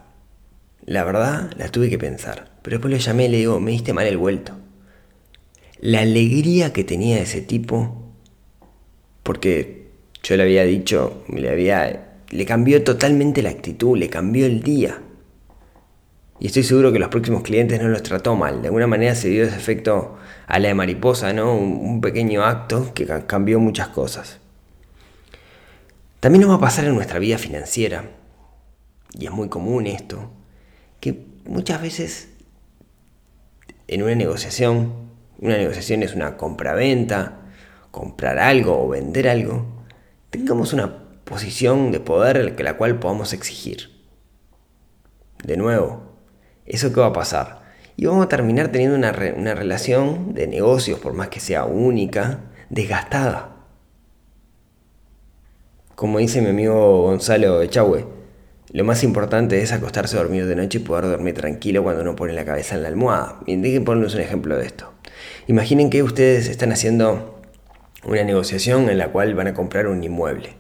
La 0.85 1.03
verdad, 1.03 1.49
la 1.57 1.69
tuve 1.69 1.89
que 1.89 1.97
pensar. 1.97 2.58
Pero 2.69 2.77
después 2.77 2.93
lo 2.93 2.97
llamé 2.99 3.25
y 3.25 3.29
le 3.29 3.37
digo, 3.37 3.59
me 3.59 3.71
diste 3.71 3.93
mal 3.93 4.05
el 4.05 4.17
vuelto 4.17 4.53
la 5.81 6.01
alegría 6.01 6.73
que 6.73 6.83
tenía 6.83 7.19
ese 7.19 7.41
tipo, 7.41 7.95
porque 9.23 9.87
yo 10.23 10.35
le 10.35 10.43
había 10.43 10.63
dicho, 10.63 11.23
le 11.33 11.49
había, 11.49 12.17
le 12.29 12.45
cambió 12.45 12.83
totalmente 12.83 13.41
la 13.41 13.49
actitud, 13.49 13.97
le 13.97 14.09
cambió 14.09 14.45
el 14.45 14.61
día. 14.61 15.01
Y 16.39 16.47
estoy 16.47 16.63
seguro 16.63 16.91
que 16.91 16.99
los 16.99 17.09
próximos 17.09 17.43
clientes 17.43 17.81
no 17.81 17.89
los 17.89 18.03
trató 18.03 18.35
mal. 18.35 18.61
De 18.61 18.67
alguna 18.69 18.87
manera 18.87 19.13
se 19.13 19.27
dio 19.27 19.43
ese 19.43 19.57
efecto 19.57 20.17
a 20.47 20.59
la 20.59 20.69
de 20.69 20.73
mariposa, 20.73 21.33
¿no? 21.33 21.53
Un, 21.53 21.99
pequeño 21.99 22.43
acto 22.43 22.93
que 22.93 23.05
cambió 23.27 23.59
muchas 23.59 23.89
cosas. 23.89 24.39
También 26.21 26.41
nos 26.41 26.51
va 26.51 26.55
a 26.55 26.61
pasar 26.61 26.85
en 26.85 26.95
nuestra 26.95 27.19
vida 27.19 27.37
financiera, 27.37 28.09
y 29.17 29.25
es 29.25 29.31
muy 29.31 29.47
común 29.49 29.87
esto, 29.87 30.29
que 30.99 31.25
muchas 31.45 31.81
veces 31.81 32.28
en 33.89 34.03
una 34.03 34.15
negociación 34.15 35.09
una 35.41 35.57
negociación 35.57 36.03
es 36.03 36.15
una 36.15 36.35
compra-venta, 36.35 37.39
comprar 37.91 38.39
algo 38.39 38.83
o 38.83 38.89
vender 38.89 39.29
algo, 39.29 39.65
tengamos 40.29 40.73
una 40.73 41.05
posición 41.23 41.91
de 41.91 41.99
poder 42.01 42.55
que 42.55 42.63
la 42.63 42.75
cual 42.75 42.99
podamos 42.99 43.31
exigir. 43.31 43.89
De 45.43 45.55
nuevo, 45.55 46.01
¿eso 46.65 46.91
qué 46.93 46.99
va 46.99 47.07
a 47.07 47.13
pasar? 47.13 47.61
Y 47.95 48.05
vamos 48.05 48.25
a 48.25 48.29
terminar 48.29 48.69
teniendo 48.69 48.97
una, 48.97 49.15
una 49.37 49.55
relación 49.55 50.33
de 50.33 50.47
negocios, 50.47 50.99
por 50.99 51.13
más 51.13 51.29
que 51.29 51.39
sea 51.39 51.63
única, 51.63 52.41
desgastada. 52.69 53.55
Como 55.95 56.19
dice 56.19 56.41
mi 56.41 56.49
amigo 56.49 57.03
Gonzalo 57.03 57.61
Echagüe, 57.61 58.05
lo 58.71 58.83
más 58.83 59.03
importante 59.03 59.61
es 59.61 59.71
acostarse 59.71 60.15
dormido 60.15 60.47
de 60.47 60.55
noche 60.55 60.77
y 60.77 60.81
poder 60.81 61.05
dormir 61.05 61.33
tranquilo 61.33 61.81
cuando 61.81 62.03
uno 62.03 62.15
pone 62.15 62.33
la 62.33 62.45
cabeza 62.45 62.75
en 62.75 62.83
la 62.83 62.89
almohada. 62.89 63.39
Y 63.47 63.55
dejen 63.55 63.83
ponernos 63.83 64.13
un 64.13 64.21
ejemplo 64.21 64.57
de 64.57 64.65
esto. 64.67 64.93
Imaginen 65.47 65.89
que 65.89 66.03
ustedes 66.03 66.47
están 66.47 66.71
haciendo 66.71 67.41
una 68.05 68.23
negociación 68.23 68.89
en 68.89 68.99
la 68.99 69.09
cual 69.09 69.33
van 69.33 69.47
a 69.47 69.53
comprar 69.55 69.87
un 69.87 70.03
inmueble. 70.03 70.53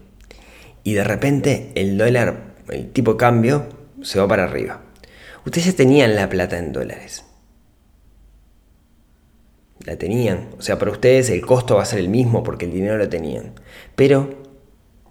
Y 0.83 0.93
de 0.93 1.03
repente 1.03 1.71
el 1.75 1.99
dólar, 1.99 2.55
el 2.69 2.91
tipo 2.91 3.15
cambio, 3.15 3.67
se 4.01 4.19
va 4.19 4.27
para 4.27 4.45
arriba. 4.45 4.81
Ustedes 5.45 5.67
ya 5.67 5.73
tenían 5.73 6.15
la 6.15 6.29
plata 6.29 6.57
en 6.57 6.73
dólares. 6.73 7.25
La 9.85 9.97
tenían. 9.97 10.49
O 10.57 10.63
sea, 10.63 10.79
para 10.79 10.91
ustedes 10.91 11.29
el 11.29 11.45
costo 11.45 11.75
va 11.75 11.83
a 11.83 11.85
ser 11.85 11.99
el 11.99 12.09
mismo 12.09 12.41
porque 12.41 12.65
el 12.65 12.71
dinero 12.71 12.97
lo 12.97 13.07
tenían. 13.07 13.53
Pero 13.95 14.48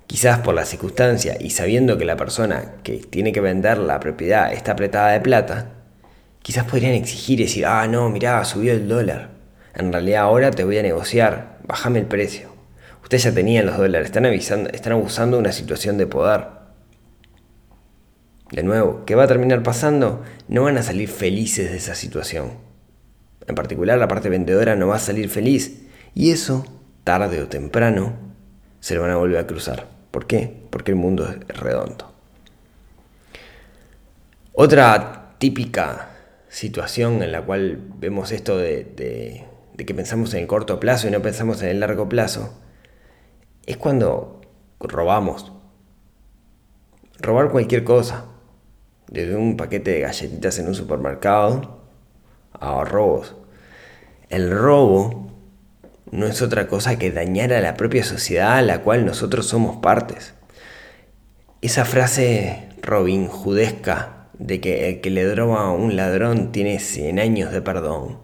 quizás 0.09 0.41
por 0.41 0.55
la 0.55 0.65
circunstancia 0.65 1.37
y 1.39 1.51
sabiendo 1.51 1.99
que 1.99 2.07
la 2.07 2.17
persona 2.17 2.77
que 2.83 2.97
tiene 2.97 3.31
que 3.31 3.43
vender 3.43 3.77
la 3.77 4.01
propiedad 4.01 4.53
está 4.53 4.73
apretada 4.73 5.13
de 5.13 5.21
plata, 5.21 5.71
quizás 6.43 6.65
podrían 6.65 6.95
exigir 6.95 7.39
y 7.41 7.45
decir, 7.45 7.67
ah, 7.67 7.87
no, 7.87 8.09
mirá, 8.09 8.43
subió 8.45 8.73
el 8.73 8.89
dólar. 8.89 9.31
En 9.75 9.93
realidad 9.93 10.23
ahora 10.23 10.51
te 10.51 10.65
voy 10.65 10.79
a 10.79 10.83
negociar, 10.83 11.59
bájame 11.65 12.01
el 12.01 12.07
precio. 12.07 12.49
Ustedes 13.03 13.25
ya 13.25 13.33
tenían 13.33 13.67
los 13.67 13.77
dólares, 13.77 14.07
están, 14.07 14.67
están 14.73 14.93
abusando 14.95 15.37
de 15.37 15.43
una 15.43 15.53
situación 15.53 15.99
de 15.99 16.07
poder. 16.07 16.47
De 18.51 18.63
nuevo, 18.63 19.05
¿qué 19.05 19.15
va 19.15 19.25
a 19.25 19.29
terminar 19.29 19.63
pasando? 19.63 20.23
No 20.49 20.63
van 20.63 20.79
a 20.79 20.83
salir 20.83 21.11
felices 21.11 21.71
de 21.71 21.77
esa 21.77 21.95
situación. 21.95 22.53
En 23.47 23.55
particular, 23.55 23.99
la 23.99 24.09
parte 24.09 24.31
vendedora 24.31 24.75
no 24.75 24.89
va 24.89 24.97
a 24.97 25.01
salir 25.01 25.29
feliz. 25.29 25.83
Y 26.15 26.31
eso, 26.31 26.65
tarde 27.05 27.43
o 27.43 27.49
temprano, 27.49 28.15
se 28.81 28.95
lo 28.95 29.03
van 29.03 29.11
a 29.11 29.17
volver 29.17 29.39
a 29.39 29.47
cruzar. 29.47 29.98
¿Por 30.11 30.27
qué? 30.27 30.53
Porque 30.71 30.93
el 30.93 30.97
mundo 30.97 31.29
es 31.29 31.59
redondo. 31.59 32.13
Otra 34.53 35.37
típica 35.39 36.11
situación 36.49 37.23
en 37.23 37.33
la 37.33 37.43
cual 37.43 37.79
vemos 37.99 38.33
esto 38.33 38.59
de, 38.59 39.45
que 39.77 39.95
pensamos 39.95 40.35
en 40.35 40.41
el 40.41 40.47
corto 40.47 40.81
plazo 40.81 41.07
y 41.07 41.11
no 41.11 41.23
pensamos 41.23 41.63
en 41.63 41.69
el 41.69 41.81
largo 41.81 42.09
plazo, 42.09 42.59
es 43.67 43.77
cuando 43.77 44.41
robamos. 44.81 45.53
Robar 47.21 47.51
cualquier 47.51 47.85
cosa, 47.85 48.25
desde 49.09 49.37
un 49.37 49.57
paquete 49.57 49.93
de 49.93 50.01
galletitas 50.01 50.59
en 50.59 50.69
un 50.69 50.75
supermercado 50.75 51.83
a 52.53 52.85
robos. 52.85 53.37
El 54.29 54.51
robo 54.51 55.33
no 56.11 56.27
es 56.27 56.43
otra 56.43 56.69
cosa 56.69 56.99
que 56.99 57.11
dañar 57.11 57.53
a 57.53 57.61
la 57.61 57.77
propia 57.77 58.05
sociedad 58.05 58.57
a 58.57 58.63
la 58.63 58.83
cual 58.83 59.05
nosotros 59.05 59.47
somos 59.47 59.79
partes. 59.79 60.35
Esa 61.61 61.85
frase 61.85 62.69
robin 62.83 63.27
judesca 63.27 64.29
de 64.39 64.61
que 64.61 64.89
el 64.89 65.01
que 65.01 65.11
le 65.11 65.25
droga 65.25 65.63
a 65.63 65.73
un 65.73 65.97
ladrón 65.97 66.53
tiene 66.53 66.79
100 66.79 67.19
años 67.19 67.53
de 67.53 67.61
perdón, 67.61 68.21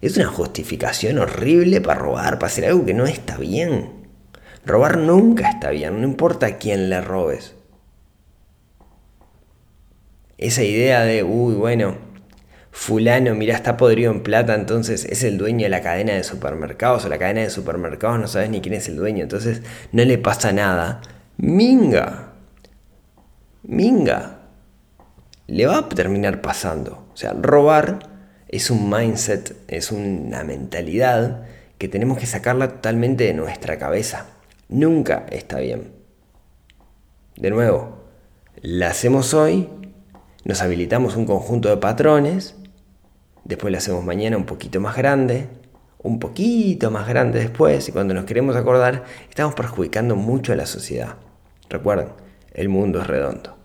Es 0.00 0.16
una 0.16 0.28
justificación 0.28 1.18
horrible 1.18 1.80
para 1.80 2.00
robar, 2.00 2.38
para 2.38 2.46
hacer 2.46 2.64
algo 2.64 2.86
que 2.86 2.94
no 2.94 3.06
está 3.06 3.36
bien. 3.36 4.08
Robar 4.64 4.96
nunca 4.98 5.50
está 5.50 5.70
bien, 5.70 6.00
no 6.00 6.06
importa 6.06 6.46
a 6.46 6.58
quién 6.58 6.88
le 6.88 7.00
robes. 7.00 7.54
Esa 10.38 10.62
idea 10.62 11.02
de, 11.02 11.22
uy, 11.22 11.54
bueno, 11.54 11.98
fulano, 12.70 13.34
mira, 13.34 13.54
está 13.54 13.76
podrido 13.76 14.12
en 14.12 14.22
plata, 14.22 14.54
entonces 14.54 15.04
es 15.04 15.24
el 15.24 15.38
dueño 15.38 15.64
de 15.64 15.70
la 15.70 15.82
cadena 15.82 16.14
de 16.14 16.24
supermercados 16.24 17.04
o 17.04 17.08
la 17.08 17.18
cadena 17.18 17.42
de 17.42 17.50
supermercados, 17.50 18.18
no 18.18 18.28
sabes 18.28 18.50
ni 18.50 18.60
quién 18.60 18.74
es 18.74 18.88
el 18.88 18.96
dueño, 18.96 19.22
entonces 19.22 19.62
no 19.92 20.04
le 20.04 20.18
pasa 20.18 20.52
nada. 20.52 21.00
Minga, 21.36 22.32
minga, 23.62 24.40
le 25.46 25.66
va 25.66 25.78
a 25.78 25.88
terminar 25.88 26.40
pasando. 26.40 27.08
O 27.12 27.16
sea, 27.16 27.32
robar 27.32 27.98
es 28.48 28.70
un 28.70 28.90
mindset, 28.90 29.56
es 29.68 29.90
una 29.92 30.44
mentalidad 30.44 31.42
que 31.78 31.88
tenemos 31.88 32.18
que 32.18 32.26
sacarla 32.26 32.68
totalmente 32.68 33.24
de 33.24 33.34
nuestra 33.34 33.78
cabeza. 33.78 34.26
Nunca 34.68 35.26
está 35.30 35.58
bien. 35.58 35.92
De 37.36 37.50
nuevo, 37.50 38.04
la 38.60 38.90
hacemos 38.90 39.34
hoy, 39.34 39.68
nos 40.44 40.62
habilitamos 40.62 41.16
un 41.16 41.26
conjunto 41.26 41.68
de 41.70 41.78
patrones, 41.78 42.54
después 43.50 43.72
la 43.72 43.78
hacemos 43.78 44.04
mañana 44.04 44.36
un 44.36 44.46
poquito 44.46 44.80
más 44.80 44.96
grande, 44.96 45.48
un 45.98 46.18
poquito 46.18 46.90
más 46.90 47.06
grande 47.08 47.40
después, 47.40 47.88
y 47.88 47.92
cuando 47.92 48.14
nos 48.14 48.24
queremos 48.24 48.56
acordar, 48.56 49.04
estamos 49.28 49.54
perjudicando 49.54 50.16
mucho 50.16 50.52
a 50.52 50.56
la 50.56 50.66
sociedad. 50.66 51.16
Recuerden, 51.68 52.08
el 52.54 52.68
mundo 52.68 53.00
es 53.00 53.06
redondo. 53.06 53.56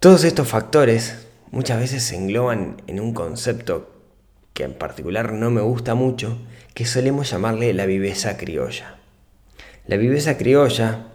Todos 0.00 0.24
estos 0.24 0.48
factores 0.48 1.26
muchas 1.52 1.78
veces 1.78 2.02
se 2.02 2.16
engloban 2.16 2.82
en 2.86 3.00
un 3.00 3.14
concepto 3.14 3.92
que 4.52 4.64
en 4.64 4.74
particular 4.74 5.32
no 5.32 5.50
me 5.50 5.60
gusta 5.60 5.94
mucho, 5.94 6.38
que 6.74 6.86
solemos 6.86 7.30
llamarle 7.30 7.72
la 7.72 7.86
viveza 7.86 8.36
criolla. 8.36 8.98
La 9.86 9.96
viveza 9.96 10.36
criolla 10.36 11.06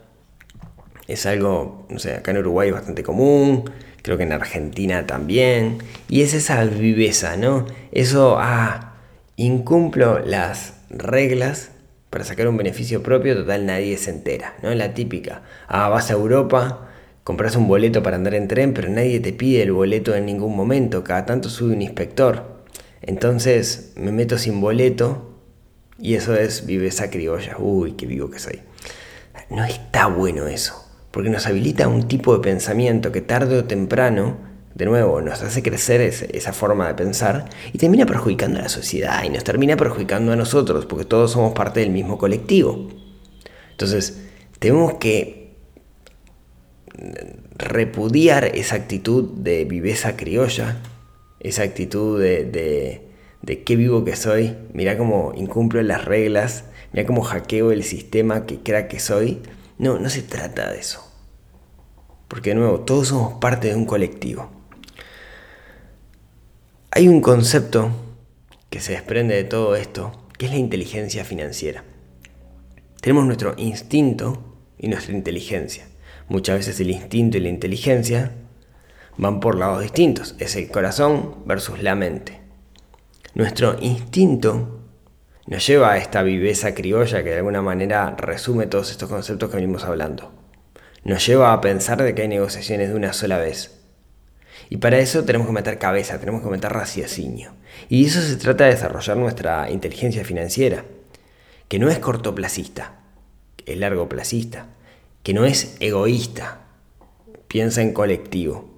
es 1.07 1.25
algo, 1.25 1.85
no 1.89 1.99
sé, 1.99 2.15
acá 2.15 2.31
en 2.31 2.37
Uruguay 2.37 2.71
bastante 2.71 3.03
común, 3.03 3.69
creo 4.01 4.17
que 4.17 4.23
en 4.23 4.33
Argentina 4.33 5.05
también, 5.07 5.79
y 6.09 6.21
es 6.21 6.33
esa 6.33 6.63
viveza, 6.65 7.37
¿no? 7.37 7.65
Eso, 7.91 8.37
ah, 8.39 8.95
incumplo 9.35 10.19
las 10.19 10.73
reglas 10.89 11.71
para 12.09 12.23
sacar 12.25 12.47
un 12.47 12.57
beneficio 12.57 13.01
propio, 13.03 13.35
total 13.35 13.65
nadie 13.65 13.97
se 13.97 14.11
entera, 14.11 14.55
¿no? 14.61 14.73
La 14.73 14.93
típica, 14.93 15.43
ah, 15.67 15.89
vas 15.89 16.09
a 16.09 16.13
Europa, 16.13 16.89
compras 17.23 17.55
un 17.55 17.67
boleto 17.67 18.03
para 18.03 18.17
andar 18.17 18.33
en 18.33 18.47
tren, 18.47 18.73
pero 18.73 18.89
nadie 18.89 19.19
te 19.19 19.33
pide 19.33 19.63
el 19.63 19.71
boleto 19.71 20.15
en 20.15 20.25
ningún 20.25 20.55
momento, 20.55 21.03
cada 21.03 21.25
tanto 21.25 21.49
sube 21.49 21.73
un 21.73 21.81
inspector. 21.81 22.61
Entonces 23.01 23.93
me 23.95 24.11
meto 24.11 24.37
sin 24.37 24.61
boleto 24.61 25.39
y 25.97 26.15
eso 26.15 26.35
es 26.35 26.65
viveza 26.65 27.09
criolla. 27.09 27.57
Uy, 27.57 27.93
qué 27.93 28.05
vivo 28.05 28.29
que 28.29 28.39
soy. 28.39 28.61
No 29.49 29.63
está 29.65 30.07
bueno 30.07 30.47
eso, 30.47 30.90
porque 31.11 31.29
nos 31.29 31.45
habilita 31.45 31.87
un 31.87 32.07
tipo 32.07 32.33
de 32.33 32.41
pensamiento 32.41 33.11
que 33.11 33.21
tarde 33.21 33.57
o 33.57 33.65
temprano, 33.65 34.37
de 34.73 34.85
nuevo, 34.85 35.21
nos 35.21 35.41
hace 35.41 35.61
crecer 35.61 36.01
esa 36.01 36.53
forma 36.53 36.87
de 36.87 36.93
pensar 36.95 37.49
y 37.73 37.77
termina 37.77 38.05
perjudicando 38.05 38.59
a 38.59 38.63
la 38.63 38.69
sociedad 38.69 39.23
y 39.23 39.29
nos 39.29 39.43
termina 39.43 39.75
perjudicando 39.75 40.31
a 40.31 40.35
nosotros, 40.35 40.85
porque 40.85 41.05
todos 41.05 41.31
somos 41.31 41.53
parte 41.53 41.81
del 41.81 41.89
mismo 41.89 42.17
colectivo. 42.17 42.89
Entonces, 43.71 44.21
tenemos 44.59 44.95
que 44.95 45.57
repudiar 47.57 48.45
esa 48.45 48.75
actitud 48.75 49.29
de 49.35 49.65
viveza 49.65 50.15
criolla, 50.15 50.77
esa 51.39 51.63
actitud 51.63 52.19
de 52.19 53.11
de 53.41 53.63
qué 53.63 53.75
vivo 53.75 54.03
que 54.05 54.15
soy, 54.15 54.55
mira 54.73 54.97
cómo 54.97 55.33
incumplo 55.35 55.81
las 55.81 56.05
reglas, 56.05 56.65
mira 56.93 57.05
cómo 57.05 57.23
hackeo 57.23 57.71
el 57.71 57.83
sistema 57.83 58.45
que 58.45 58.59
crea 58.59 58.87
que 58.87 58.99
soy. 58.99 59.39
No, 59.81 59.97
no 59.97 60.11
se 60.11 60.21
trata 60.21 60.69
de 60.69 60.77
eso. 60.77 61.03
Porque 62.27 62.51
de 62.51 62.55
nuevo, 62.55 62.81
todos 62.81 63.07
somos 63.07 63.39
parte 63.39 63.69
de 63.69 63.75
un 63.75 63.87
colectivo. 63.87 64.51
Hay 66.91 67.07
un 67.07 67.19
concepto 67.19 67.89
que 68.69 68.79
se 68.79 68.91
desprende 68.91 69.33
de 69.33 69.43
todo 69.43 69.75
esto, 69.75 70.27
que 70.37 70.45
es 70.45 70.51
la 70.51 70.59
inteligencia 70.59 71.25
financiera. 71.25 71.83
Tenemos 73.01 73.25
nuestro 73.25 73.55
instinto 73.57 74.55
y 74.77 74.87
nuestra 74.87 75.15
inteligencia. 75.15 75.87
Muchas 76.29 76.57
veces 76.57 76.79
el 76.79 76.91
instinto 76.91 77.37
y 77.37 77.41
la 77.41 77.49
inteligencia 77.49 78.35
van 79.17 79.39
por 79.39 79.57
lados 79.57 79.81
distintos. 79.81 80.35
Es 80.37 80.55
el 80.55 80.69
corazón 80.69 81.37
versus 81.47 81.81
la 81.81 81.95
mente. 81.95 82.39
Nuestro 83.33 83.77
instinto 83.81 84.80
nos 85.51 85.67
lleva 85.67 85.91
a 85.91 85.97
esta 85.97 86.23
viveza 86.23 86.73
criolla 86.73 87.25
que 87.25 87.31
de 87.31 87.39
alguna 87.39 87.61
manera 87.61 88.15
resume 88.17 88.67
todos 88.67 88.89
estos 88.89 89.09
conceptos 89.09 89.49
que 89.49 89.57
venimos 89.57 89.83
hablando. 89.83 90.31
Nos 91.03 91.27
lleva 91.27 91.51
a 91.51 91.59
pensar 91.59 92.01
de 92.01 92.15
que 92.15 92.21
hay 92.21 92.29
negociaciones 92.29 92.87
de 92.87 92.95
una 92.95 93.11
sola 93.11 93.37
vez. 93.37 93.77
Y 94.69 94.77
para 94.77 94.99
eso 94.99 95.25
tenemos 95.25 95.47
que 95.47 95.53
meter 95.53 95.77
cabeza, 95.77 96.17
tenemos 96.21 96.41
que 96.41 96.47
meter 96.47 96.71
raciocinio. 96.71 97.51
Y 97.89 98.03
de 98.03 98.07
eso 98.07 98.21
se 98.21 98.37
trata 98.37 98.63
de 98.63 98.69
desarrollar 98.69 99.17
nuestra 99.17 99.69
inteligencia 99.69 100.23
financiera, 100.23 100.85
que 101.67 101.79
no 101.79 101.89
es 101.89 101.99
cortoplacista, 101.99 103.01
es 103.65 103.77
largoplacista, 103.77 104.67
que 105.21 105.33
no 105.33 105.43
es 105.43 105.75
egoísta, 105.81 106.61
piensa 107.49 107.81
en 107.81 107.91
colectivo. 107.91 108.69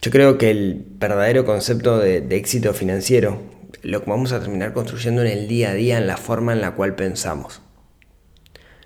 Yo 0.00 0.10
creo 0.10 0.38
que 0.38 0.50
el 0.50 0.82
verdadero 0.92 1.44
concepto 1.44 1.98
de, 1.98 2.24
éxito 2.30 2.72
financiero 2.72 3.52
lo 3.82 4.02
que 4.02 4.10
vamos 4.10 4.32
a 4.32 4.40
terminar 4.40 4.72
construyendo 4.72 5.22
en 5.22 5.28
el 5.28 5.48
día 5.48 5.70
a 5.70 5.74
día, 5.74 5.98
en 5.98 6.06
la 6.06 6.16
forma 6.16 6.52
en 6.52 6.60
la 6.60 6.72
cual 6.72 6.94
pensamos. 6.94 7.62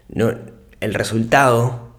No, 0.08 0.32
el 0.80 0.94
resultado 0.94 1.96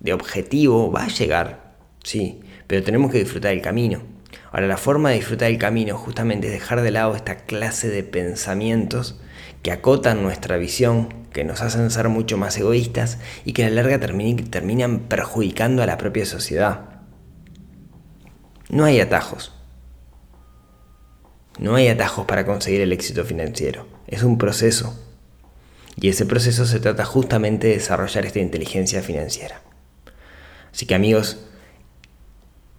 de 0.00 0.12
objetivo 0.12 0.90
va 0.90 1.04
a 1.04 1.08
llegar, 1.08 1.74
sí, 2.02 2.40
pero 2.66 2.82
tenemos 2.82 3.10
que 3.10 3.18
disfrutar 3.18 3.52
el 3.52 3.62
camino. 3.62 4.02
Ahora, 4.50 4.66
la 4.66 4.76
forma 4.76 5.10
de 5.10 5.16
disfrutar 5.16 5.50
el 5.50 5.58
camino 5.58 5.96
justamente 5.96 6.46
es 6.46 6.52
dejar 6.52 6.80
de 6.80 6.90
lado 6.90 7.14
esta 7.14 7.36
clase 7.36 7.88
de 7.88 8.02
pensamientos 8.02 9.20
que 9.62 9.72
acotan 9.72 10.22
nuestra 10.22 10.56
visión, 10.56 11.26
que 11.32 11.44
nos 11.44 11.60
hacen 11.60 11.90
ser 11.90 12.08
mucho 12.08 12.38
más 12.38 12.56
egoístas 12.56 13.18
y 13.44 13.52
que 13.52 13.64
a 13.64 13.68
la 13.68 13.82
larga 13.82 14.00
terminan 14.00 15.00
perjudicando 15.00 15.82
a 15.82 15.86
la 15.86 15.98
propia 15.98 16.24
sociedad. 16.24 17.02
No 18.70 18.84
hay 18.84 19.00
atajos. 19.00 19.57
No 21.58 21.74
hay 21.74 21.88
atajos 21.88 22.26
para 22.26 22.46
conseguir 22.46 22.80
el 22.80 22.92
éxito 22.92 23.24
financiero. 23.24 23.86
Es 24.06 24.22
un 24.22 24.38
proceso. 24.38 24.98
Y 25.96 26.08
ese 26.08 26.24
proceso 26.26 26.64
se 26.64 26.78
trata 26.78 27.04
justamente 27.04 27.66
de 27.66 27.74
desarrollar 27.74 28.24
esta 28.24 28.38
inteligencia 28.38 29.02
financiera. 29.02 29.62
Así 30.72 30.86
que 30.86 30.94
amigos, 30.94 31.38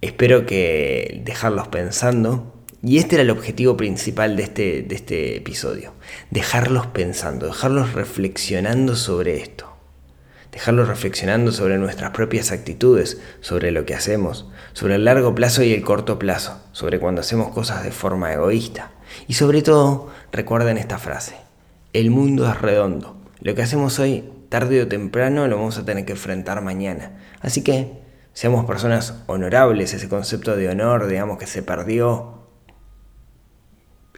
espero 0.02 0.46
que 0.46 1.22
dejarlos 1.26 1.68
pensando. 1.68 2.56
Y 2.82 2.98
este 2.98 3.15
era 3.15 3.24
el 3.24 3.30
objetivo 3.30 3.76
principal 3.76 4.38
de 4.38 4.44
este, 4.44 4.82
de 4.84 4.96
este 4.96 5.36
episodio. 5.36 5.94
Dejarlos 6.32 6.88
pensando, 6.88 7.48
dejarlos 7.48 7.94
reflexionando 7.94 8.96
sobre 8.96 9.42
esto 9.42 9.68
dejarlo 10.51 10.85
reflexionando 10.85 11.51
sobre 11.51 11.77
nuestras 11.77 12.12
propias 12.12 12.51
actitudes, 12.51 13.21
sobre 13.41 13.71
lo 13.71 13.85
que 13.85 13.93
hacemos, 13.93 14.49
sobre 14.73 14.95
el 14.95 15.05
largo 15.05 15.35
plazo 15.35 15.63
y 15.63 15.73
el 15.73 15.83
corto 15.83 16.19
plazo, 16.19 16.62
sobre 16.71 16.99
cuando 16.99 17.21
hacemos 17.21 17.49
cosas 17.49 17.83
de 17.83 17.91
forma 17.91 18.33
egoísta. 18.33 18.91
Y 19.27 19.33
sobre 19.33 19.62
todo, 19.62 20.09
recuerden 20.31 20.77
esta 20.77 20.97
frase, 20.97 21.35
el 21.93 22.12
mundo 22.12 22.49
es 22.49 22.62
redondo, 22.62 23.17
lo 23.41 23.55
que 23.55 23.62
hacemos 23.62 23.99
hoy, 23.99 24.25
tarde 24.49 24.81
o 24.81 24.88
temprano, 24.88 25.47
lo 25.47 25.57
vamos 25.57 25.77
a 25.77 25.85
tener 25.85 26.05
que 26.05 26.13
enfrentar 26.13 26.62
mañana. 26.62 27.19
Así 27.41 27.63
que, 27.63 27.99
seamos 28.33 28.65
personas 28.65 29.15
honorables, 29.27 29.93
ese 29.93 30.09
concepto 30.09 30.55
de 30.55 30.69
honor, 30.69 31.07
digamos, 31.07 31.38
que 31.38 31.47
se 31.47 31.63
perdió 31.63 32.39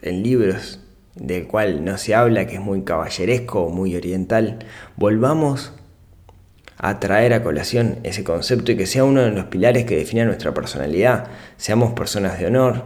en 0.00 0.22
libros 0.22 0.80
del 1.14 1.46
cual 1.46 1.84
no 1.84 1.98
se 1.98 2.14
habla, 2.14 2.46
que 2.46 2.54
es 2.54 2.60
muy 2.60 2.82
caballeresco, 2.82 3.68
muy 3.68 3.94
oriental, 3.94 4.60
volvamos 4.96 5.72
a 6.78 6.98
traer 7.00 7.32
a 7.32 7.42
colación 7.42 7.98
ese 8.02 8.24
concepto 8.24 8.72
y 8.72 8.76
que 8.76 8.86
sea 8.86 9.04
uno 9.04 9.22
de 9.22 9.30
los 9.30 9.46
pilares 9.46 9.84
que 9.84 9.96
define 9.96 10.24
nuestra 10.24 10.52
personalidad. 10.52 11.28
Seamos 11.56 11.92
personas 11.92 12.38
de 12.38 12.46
honor, 12.46 12.84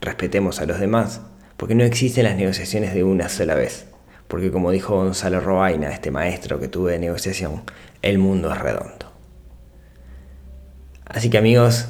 respetemos 0.00 0.60
a 0.60 0.66
los 0.66 0.78
demás, 0.78 1.22
porque 1.56 1.74
no 1.74 1.84
existen 1.84 2.24
las 2.24 2.36
negociaciones 2.36 2.94
de 2.94 3.04
una 3.04 3.28
sola 3.28 3.54
vez. 3.54 3.86
Porque 4.28 4.50
como 4.50 4.70
dijo 4.70 4.96
Gonzalo 4.96 5.40
Robaina, 5.40 5.90
este 5.90 6.10
maestro 6.10 6.58
que 6.58 6.68
tuve 6.68 6.92
de 6.92 6.98
negociación, 6.98 7.62
el 8.02 8.18
mundo 8.18 8.52
es 8.52 8.58
redondo. 8.60 9.12
Así 11.04 11.30
que 11.30 11.38
amigos, 11.38 11.86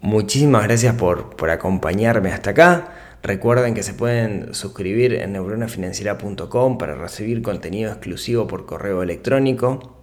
muchísimas 0.00 0.64
gracias 0.64 0.94
por, 0.94 1.36
por 1.36 1.50
acompañarme 1.50 2.32
hasta 2.32 2.50
acá. 2.50 2.88
Recuerden 3.22 3.74
que 3.74 3.82
se 3.82 3.94
pueden 3.94 4.54
suscribir 4.54 5.14
en 5.14 5.32
neuronafinanciera.com 5.32 6.78
para 6.78 6.94
recibir 6.94 7.42
contenido 7.42 7.90
exclusivo 7.90 8.46
por 8.46 8.64
correo 8.64 9.02
electrónico 9.02 9.97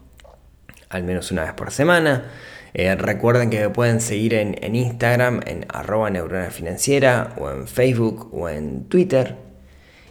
al 0.89 1.03
menos 1.03 1.31
una 1.31 1.43
vez 1.43 1.53
por 1.53 1.71
semana. 1.71 2.25
Eh, 2.73 2.93
recuerden 2.95 3.49
que 3.49 3.61
me 3.61 3.69
pueden 3.69 4.01
seguir 4.01 4.33
en, 4.33 4.75
Instagram, 4.75 5.41
en 5.45 5.65
arroba 5.69 6.09
neurona 6.09 6.49
financiera, 6.49 7.33
o 7.37 7.49
en 7.49 7.67
Facebook, 7.67 8.29
o 8.33 8.49
en 8.49 8.85
Twitter. 8.89 9.37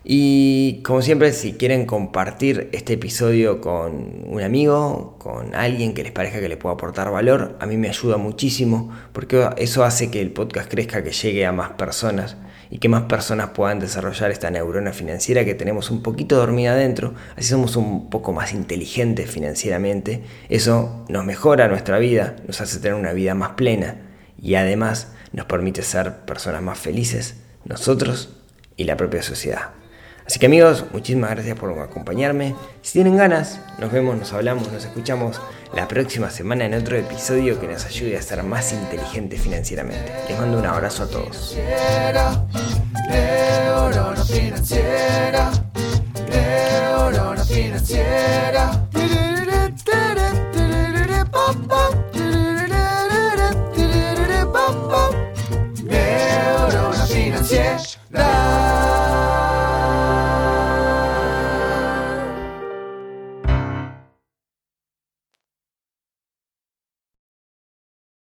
Y 0.03 0.83
como 0.83 1.03
siempre, 1.03 1.33
si 1.33 1.55
quieren 1.55 1.87
compartir 1.87 2.69
este 2.73 2.95
episodio 2.95 3.61
con 3.61 4.25
un 4.27 4.43
amigo, 4.43 5.17
con 5.19 5.55
alguien 5.55 5.95
que 5.95 6.03
les 6.03 6.13
parezca 6.13 6.41
que 6.41 6.49
le 6.49 6.57
pueda 6.57 6.75
aportar 6.75 7.11
valor, 7.11 7.57
a 7.61 7.67
mí 7.67 7.77
me 7.77 7.89
ayuda 7.89 8.19
muchísimo 8.19 8.95
porque 9.13 9.49
eso 9.57 9.85
hace 9.85 10.11
que 10.11 10.21
el 10.21 10.31
podcast 10.31 10.71
crezca, 10.71 11.03
que 11.03 11.13
llegue 11.13 11.47
a 11.47 11.53
más 11.53 11.71
personas 11.73 12.37
y 12.71 12.79
que 12.79 12.89
más 12.89 13.03
personas 13.05 13.51
puedan 13.51 13.79
desarrollar 13.79 14.31
esta 14.31 14.51
neurona 14.51 14.93
financiera 14.93 15.45
que 15.45 15.55
tenemos 15.55 15.91
un 15.91 16.03
poquito 16.03 16.37
dormida 16.37 16.73
adentro, 16.73 17.15
así 17.37 17.49
somos 17.49 17.77
un 17.77 18.11
poco 18.11 18.33
más 18.33 18.53
inteligentes 18.53 19.31
financieramente, 19.31 20.23
eso 20.49 21.05
nos 21.09 21.25
mejora 21.25 21.69
nuestra 21.69 21.99
vida, 21.99 22.37
nos 22.47 22.61
hace 22.61 22.79
tener 22.81 22.95
una 22.95 23.13
vida 23.13 23.35
más 23.35 23.51
plena 23.51 23.97
y 24.41 24.55
además 24.55 25.13
nos 25.33 25.47
permite 25.47 25.83
ser 25.83 26.25
personas 26.25 26.63
más 26.63 26.79
felices, 26.79 27.37
nosotros 27.65 28.37
y 28.77 28.85
la 28.85 28.97
propia 28.97 29.23
sociedad. 29.23 29.84
Así 30.27 30.39
que 30.39 30.47
amigos, 30.47 30.85
muchísimas 30.93 31.31
gracias 31.31 31.59
por 31.59 31.79
acompañarme. 31.79 32.55
Si 32.83 32.95
tienen 32.95 33.17
ganas, 33.17 33.61
nos 33.79 33.93
vemos, 33.93 34.17
nos 34.17 34.33
hablamos, 34.33 34.73
nos 34.73 34.85
escuchamos 34.85 35.41
la 35.75 35.87
próxima 35.87 36.31
semana 36.31 36.65
en 36.65 36.75
otro 36.75 36.97
episodio 36.97 37.61
que 37.61 37.67
nos 37.67 37.85
ayude 37.85 38.17
a 38.17 38.23
ser 38.23 38.43
más 38.43 38.73
inteligentes 38.73 39.41
financieramente. 39.41 40.13
Les 40.29 40.39
mando 40.39 40.59
un 40.59 40.67
abrazo 40.67 41.03
a 41.03 41.09
todos. 41.09 41.57